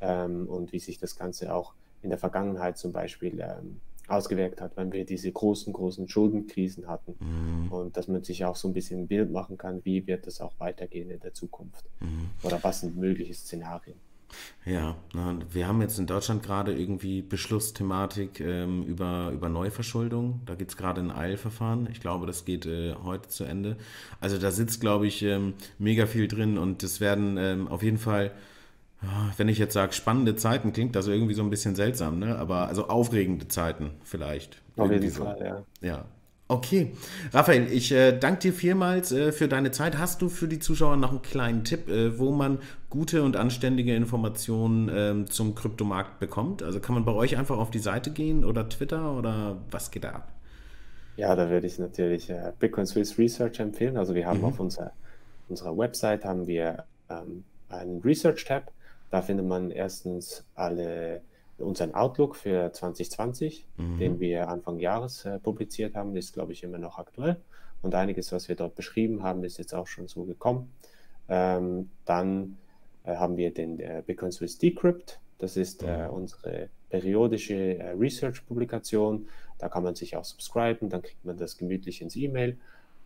ähm, 0.00 0.48
und 0.48 0.72
wie 0.72 0.78
sich 0.78 0.98
das 0.98 1.16
Ganze 1.16 1.54
auch 1.54 1.74
in 2.02 2.10
der 2.10 2.18
Vergangenheit 2.18 2.78
zum 2.78 2.92
Beispiel 2.92 3.40
ähm, 3.40 3.80
ausgewirkt 4.08 4.60
hat, 4.60 4.76
wenn 4.76 4.92
wir 4.92 5.04
diese 5.04 5.30
großen, 5.30 5.72
großen 5.72 6.08
Schuldenkrisen 6.08 6.88
hatten. 6.88 7.14
Mhm. 7.20 7.72
Und 7.72 7.96
dass 7.96 8.08
man 8.08 8.22
sich 8.22 8.44
auch 8.44 8.56
so 8.56 8.68
ein 8.68 8.74
bisschen 8.74 9.02
ein 9.02 9.06
Bild 9.08 9.30
machen 9.30 9.56
kann, 9.56 9.84
wie 9.84 10.06
wird 10.06 10.26
es 10.26 10.40
auch 10.40 10.52
weitergehen 10.58 11.10
in 11.10 11.20
der 11.20 11.34
Zukunft. 11.34 11.84
Mhm. 12.00 12.30
Oder 12.42 12.62
was 12.62 12.80
sind 12.80 12.96
mögliche 12.96 13.34
Szenarien. 13.34 13.96
Ja, 14.64 14.96
na, 15.12 15.36
wir 15.50 15.66
haben 15.66 15.80
jetzt 15.80 15.98
in 15.98 16.06
Deutschland 16.06 16.42
gerade 16.42 16.72
irgendwie 16.72 17.22
Beschlussthematik 17.22 18.40
ähm, 18.40 18.84
über, 18.84 19.30
über 19.32 19.48
Neuverschuldung. 19.48 20.40
Da 20.46 20.54
gibt 20.54 20.70
es 20.70 20.76
gerade 20.76 21.00
ein 21.00 21.10
Eilverfahren. 21.10 21.88
Ich 21.90 22.00
glaube, 22.00 22.26
das 22.26 22.44
geht 22.44 22.66
äh, 22.66 22.94
heute 23.02 23.28
zu 23.28 23.44
Ende. 23.44 23.76
Also 24.20 24.38
da 24.38 24.50
sitzt, 24.50 24.80
glaube 24.80 25.06
ich, 25.06 25.22
ähm, 25.22 25.54
mega 25.78 26.06
viel 26.06 26.28
drin 26.28 26.58
und 26.58 26.82
es 26.82 27.00
werden 27.00 27.36
ähm, 27.38 27.68
auf 27.68 27.82
jeden 27.82 27.98
Fall, 27.98 28.32
ja, 29.02 29.32
wenn 29.36 29.48
ich 29.48 29.58
jetzt 29.58 29.74
sage, 29.74 29.92
spannende 29.92 30.36
Zeiten, 30.36 30.72
klingt 30.72 30.94
das 30.94 31.08
irgendwie 31.08 31.34
so 31.34 31.42
ein 31.42 31.50
bisschen 31.50 31.74
seltsam, 31.74 32.18
ne? 32.20 32.38
Aber 32.38 32.68
also 32.68 32.88
aufregende 32.88 33.48
Zeiten 33.48 33.90
vielleicht. 34.04 34.62
Auf 34.76 34.90
Irgendwie 34.90 35.06
jeden 35.06 35.10
so. 35.10 35.24
Fall, 35.24 35.66
ja. 35.80 35.88
Ja. 35.88 36.04
Okay. 36.52 36.92
Raphael, 37.32 37.72
ich 37.72 37.92
äh, 37.92 38.12
danke 38.12 38.40
dir 38.40 38.52
vielmals 38.52 39.10
äh, 39.10 39.32
für 39.32 39.48
deine 39.48 39.70
Zeit. 39.70 39.96
Hast 39.96 40.20
du 40.20 40.28
für 40.28 40.48
die 40.48 40.58
Zuschauer 40.58 40.96
noch 40.98 41.10
einen 41.10 41.22
kleinen 41.22 41.64
Tipp, 41.64 41.88
äh, 41.88 42.18
wo 42.18 42.30
man 42.30 42.58
gute 42.90 43.22
und 43.22 43.36
anständige 43.36 43.94
Informationen 43.96 44.90
ähm, 44.94 45.26
zum 45.30 45.54
Kryptomarkt 45.54 46.18
bekommt? 46.20 46.62
Also 46.62 46.78
kann 46.78 46.94
man 46.94 47.06
bei 47.06 47.12
euch 47.12 47.38
einfach 47.38 47.56
auf 47.56 47.70
die 47.70 47.78
Seite 47.78 48.10
gehen 48.10 48.44
oder 48.44 48.68
Twitter 48.68 49.16
oder 49.16 49.62
was 49.70 49.90
geht 49.90 50.04
da 50.04 50.10
ab? 50.10 50.28
Ja, 51.16 51.34
da 51.34 51.48
würde 51.48 51.66
ich 51.66 51.78
natürlich 51.78 52.28
äh, 52.28 52.52
Bitcoin 52.58 52.84
Swiss 52.86 53.16
Research 53.16 53.58
empfehlen. 53.58 53.96
Also 53.96 54.14
wir 54.14 54.26
haben 54.26 54.40
Mhm. 54.40 54.44
auf 54.44 54.60
unserer, 54.60 54.92
unserer 55.48 55.76
Website 55.78 56.22
haben 56.26 56.46
wir 56.46 56.84
ähm, 57.08 57.44
einen 57.70 58.02
Research-Tab. 58.02 58.70
Da 59.10 59.22
findet 59.22 59.46
man 59.46 59.70
erstens 59.70 60.44
alle 60.54 61.22
unseren 61.58 61.94
Outlook 61.94 62.36
für 62.36 62.72
2020, 62.72 63.66
Mhm. 63.76 63.98
den 63.98 64.20
wir 64.20 64.48
Anfang 64.48 64.78
Jahres 64.78 65.24
äh, 65.24 65.38
publiziert 65.38 65.94
haben, 65.94 66.16
ist, 66.16 66.32
glaube 66.34 66.52
ich, 66.52 66.62
immer 66.62 66.78
noch 66.78 66.98
aktuell. 66.98 67.36
Und 67.82 67.94
einiges, 67.94 68.32
was 68.32 68.48
wir 68.48 68.56
dort 68.56 68.74
beschrieben 68.74 69.22
haben, 69.22 69.44
ist 69.44 69.58
jetzt 69.58 69.74
auch 69.74 69.86
schon 69.86 70.08
so 70.08 70.24
gekommen. 70.24 70.72
Ähm, 71.28 71.90
dann 72.04 72.56
äh, 73.04 73.16
haben 73.16 73.36
wir 73.36 73.52
den 73.52 73.80
äh, 73.80 74.02
Bitcoin 74.06 74.32
Swiss 74.32 74.58
Decrypt. 74.58 75.20
Das 75.38 75.56
ist 75.56 75.82
äh, 75.82 76.08
unsere 76.10 76.68
periodische 76.90 77.78
äh, 77.78 77.90
Research-Publikation. 77.90 79.26
Da 79.58 79.68
kann 79.68 79.82
man 79.82 79.94
sich 79.94 80.16
auch 80.16 80.24
subscriben, 80.24 80.88
dann 80.88 81.02
kriegt 81.02 81.24
man 81.24 81.36
das 81.36 81.56
gemütlich 81.56 82.02
ins 82.02 82.16
E-Mail. 82.16 82.58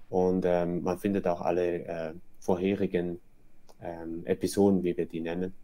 Und 0.09 0.45
ähm, 0.47 0.83
man 0.83 0.99
findet 0.99 1.27
auch 1.27 1.41
alle 1.41 1.85
äh, 1.85 2.13
vorherigen 2.39 3.19
ähm, 3.83 4.23
Episoden, 4.27 4.83
wie 4.83 4.97
wir 4.97 5.07
die 5.07 5.21
nennen. 5.21 5.55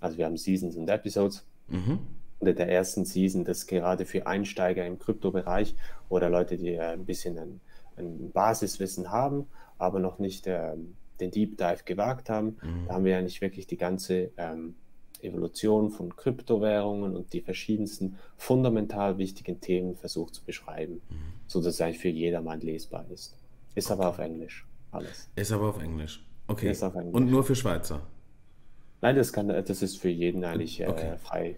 Also 0.00 0.18
wir 0.18 0.26
haben 0.26 0.36
Seasons 0.36 0.76
und 0.76 0.88
Episodes. 0.88 1.46
Mhm. 1.68 1.98
In 2.46 2.56
der 2.56 2.68
ersten 2.68 3.04
Season, 3.04 3.44
das 3.44 3.66
gerade 3.66 4.04
für 4.04 4.26
Einsteiger 4.26 4.86
im 4.86 4.98
Kryptobereich 4.98 5.74
oder 6.08 6.30
Leute, 6.30 6.56
die 6.56 6.74
äh, 6.74 6.92
ein 6.92 7.04
bisschen 7.04 7.38
ein, 7.38 7.60
ein 7.96 8.30
Basiswissen 8.32 9.10
haben, 9.10 9.46
aber 9.78 9.98
noch 9.98 10.18
nicht 10.18 10.46
ähm, 10.46 10.94
den 11.20 11.30
Deep 11.30 11.56
Dive 11.58 11.84
gewagt 11.84 12.28
haben, 12.28 12.56
da 12.86 12.94
haben 12.94 13.04
wir 13.04 13.16
eigentlich 13.16 13.40
wirklich 13.40 13.66
die 13.66 13.76
ganze 13.76 14.30
ähm, 14.36 14.74
Evolution 15.20 15.90
von 15.90 16.14
Kryptowährungen 16.14 17.16
und 17.16 17.32
die 17.32 17.40
verschiedensten 17.40 18.18
fundamental 18.36 19.18
wichtigen 19.18 19.60
Themen 19.60 19.96
versucht 19.96 20.34
zu 20.34 20.44
beschreiben, 20.44 21.00
sodass 21.46 21.74
es 21.74 21.80
eigentlich 21.80 21.98
für 21.98 22.08
jedermann 22.08 22.60
lesbar 22.60 23.06
ist. 23.12 23.34
Ist 23.74 23.90
aber 23.90 24.08
auf 24.08 24.18
Englisch 24.18 24.66
alles. 24.92 25.28
Ist 25.34 25.52
aber 25.52 25.68
auf 25.70 25.82
Englisch. 25.82 26.24
Okay. 26.46 26.70
Auf 26.70 26.94
Englisch. 26.94 27.14
Und 27.14 27.30
nur 27.30 27.42
für 27.44 27.54
Schweizer. 27.54 28.02
Nein, 29.00 29.16
das, 29.16 29.32
kann, 29.32 29.48
das 29.48 29.82
ist 29.82 29.98
für 29.98 30.08
jeden 30.08 30.44
eigentlich 30.44 30.80
äh, 30.80 30.86
Okay. 30.86 31.16
frei 31.18 31.56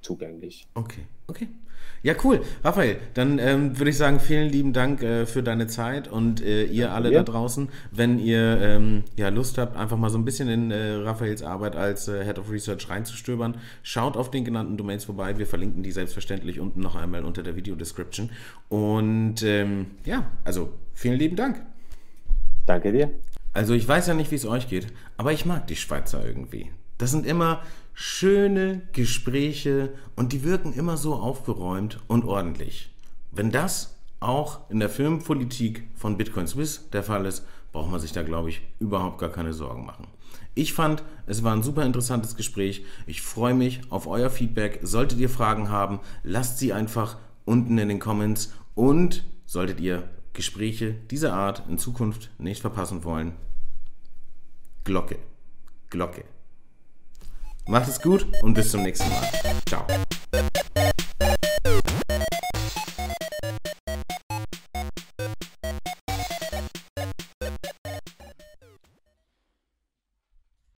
zugänglich. 0.00 0.66
Okay, 0.74 1.06
okay. 1.26 1.48
Ja, 2.02 2.14
cool. 2.22 2.42
Raphael, 2.62 2.98
dann 3.14 3.38
ähm, 3.38 3.78
würde 3.78 3.90
ich 3.90 3.96
sagen, 3.96 4.20
vielen 4.20 4.50
lieben 4.50 4.74
Dank 4.74 5.02
äh, 5.02 5.24
für 5.24 5.42
deine 5.42 5.68
Zeit 5.68 6.06
und 6.06 6.42
äh, 6.42 6.64
ihr 6.64 6.92
alle 6.92 7.08
dir. 7.08 7.18
da 7.18 7.22
draußen. 7.22 7.70
Wenn 7.92 8.18
ihr 8.18 8.60
ähm, 8.60 9.04
ja, 9.16 9.30
Lust 9.30 9.56
habt, 9.56 9.74
einfach 9.76 9.96
mal 9.96 10.10
so 10.10 10.18
ein 10.18 10.24
bisschen 10.26 10.48
in 10.50 10.70
äh, 10.70 10.92
Raphaels 10.96 11.42
Arbeit 11.42 11.76
als 11.76 12.08
äh, 12.08 12.22
Head 12.24 12.38
of 12.38 12.50
Research 12.50 12.90
reinzustöbern, 12.90 13.56
schaut 13.82 14.18
auf 14.18 14.30
den 14.30 14.44
genannten 14.44 14.76
Domains 14.76 15.04
vorbei. 15.04 15.38
Wir 15.38 15.46
verlinken 15.46 15.82
die 15.82 15.92
selbstverständlich 15.92 16.60
unten 16.60 16.80
noch 16.80 16.94
einmal 16.94 17.24
unter 17.24 17.42
der 17.42 17.56
Videodescription. 17.56 18.28
Und 18.68 19.42
ähm, 19.42 19.86
ja, 20.04 20.30
also 20.44 20.74
vielen 20.92 21.18
lieben 21.18 21.36
Dank. 21.36 21.64
Danke 22.66 22.92
dir. 22.92 23.10
Also 23.54 23.72
ich 23.72 23.88
weiß 23.88 24.08
ja 24.08 24.14
nicht, 24.14 24.30
wie 24.30 24.36
es 24.36 24.44
euch 24.44 24.68
geht, 24.68 24.88
aber 25.16 25.32
ich 25.32 25.46
mag 25.46 25.66
die 25.68 25.76
Schweizer 25.76 26.22
irgendwie. 26.22 26.70
Das 26.98 27.10
sind 27.10 27.26
immer 27.26 27.62
schöne 27.92 28.82
Gespräche 28.92 29.94
und 30.16 30.32
die 30.32 30.44
wirken 30.44 30.72
immer 30.72 30.96
so 30.96 31.14
aufgeräumt 31.14 32.00
und 32.08 32.24
ordentlich. 32.24 32.90
Wenn 33.30 33.50
das 33.50 33.96
auch 34.20 34.70
in 34.70 34.80
der 34.80 34.90
Firmenpolitik 34.90 35.88
von 35.94 36.16
Bitcoin 36.16 36.46
Swiss 36.46 36.88
der 36.92 37.02
Fall 37.02 37.26
ist, 37.26 37.46
braucht 37.72 37.90
man 37.90 38.00
sich 38.00 38.12
da, 38.12 38.22
glaube 38.22 38.50
ich, 38.50 38.62
überhaupt 38.78 39.18
gar 39.18 39.30
keine 39.30 39.52
Sorgen 39.52 39.84
machen. 39.84 40.06
Ich 40.54 40.72
fand, 40.72 41.02
es 41.26 41.42
war 41.42 41.52
ein 41.52 41.64
super 41.64 41.84
interessantes 41.84 42.36
Gespräch. 42.36 42.84
Ich 43.06 43.22
freue 43.22 43.54
mich 43.54 43.80
auf 43.90 44.06
euer 44.06 44.30
Feedback. 44.30 44.78
Solltet 44.82 45.18
ihr 45.18 45.28
Fragen 45.28 45.68
haben, 45.68 45.98
lasst 46.22 46.58
sie 46.58 46.72
einfach 46.72 47.16
unten 47.44 47.76
in 47.78 47.88
den 47.88 47.98
Comments 47.98 48.52
und 48.74 49.24
solltet 49.46 49.80
ihr 49.80 50.08
Gespräche 50.32 50.94
dieser 51.10 51.34
Art 51.34 51.64
in 51.68 51.78
Zukunft 51.78 52.30
nicht 52.38 52.60
verpassen 52.60 53.04
wollen, 53.04 53.32
Glocke. 54.84 55.18
Glocke. 55.90 56.24
Macht 57.66 57.88
es 57.88 58.00
gut 58.00 58.26
und 58.42 58.54
bis 58.54 58.70
zum 58.70 58.82
nächsten 58.82 59.08
Mal. 59.08 59.28
Ciao. 59.66 59.86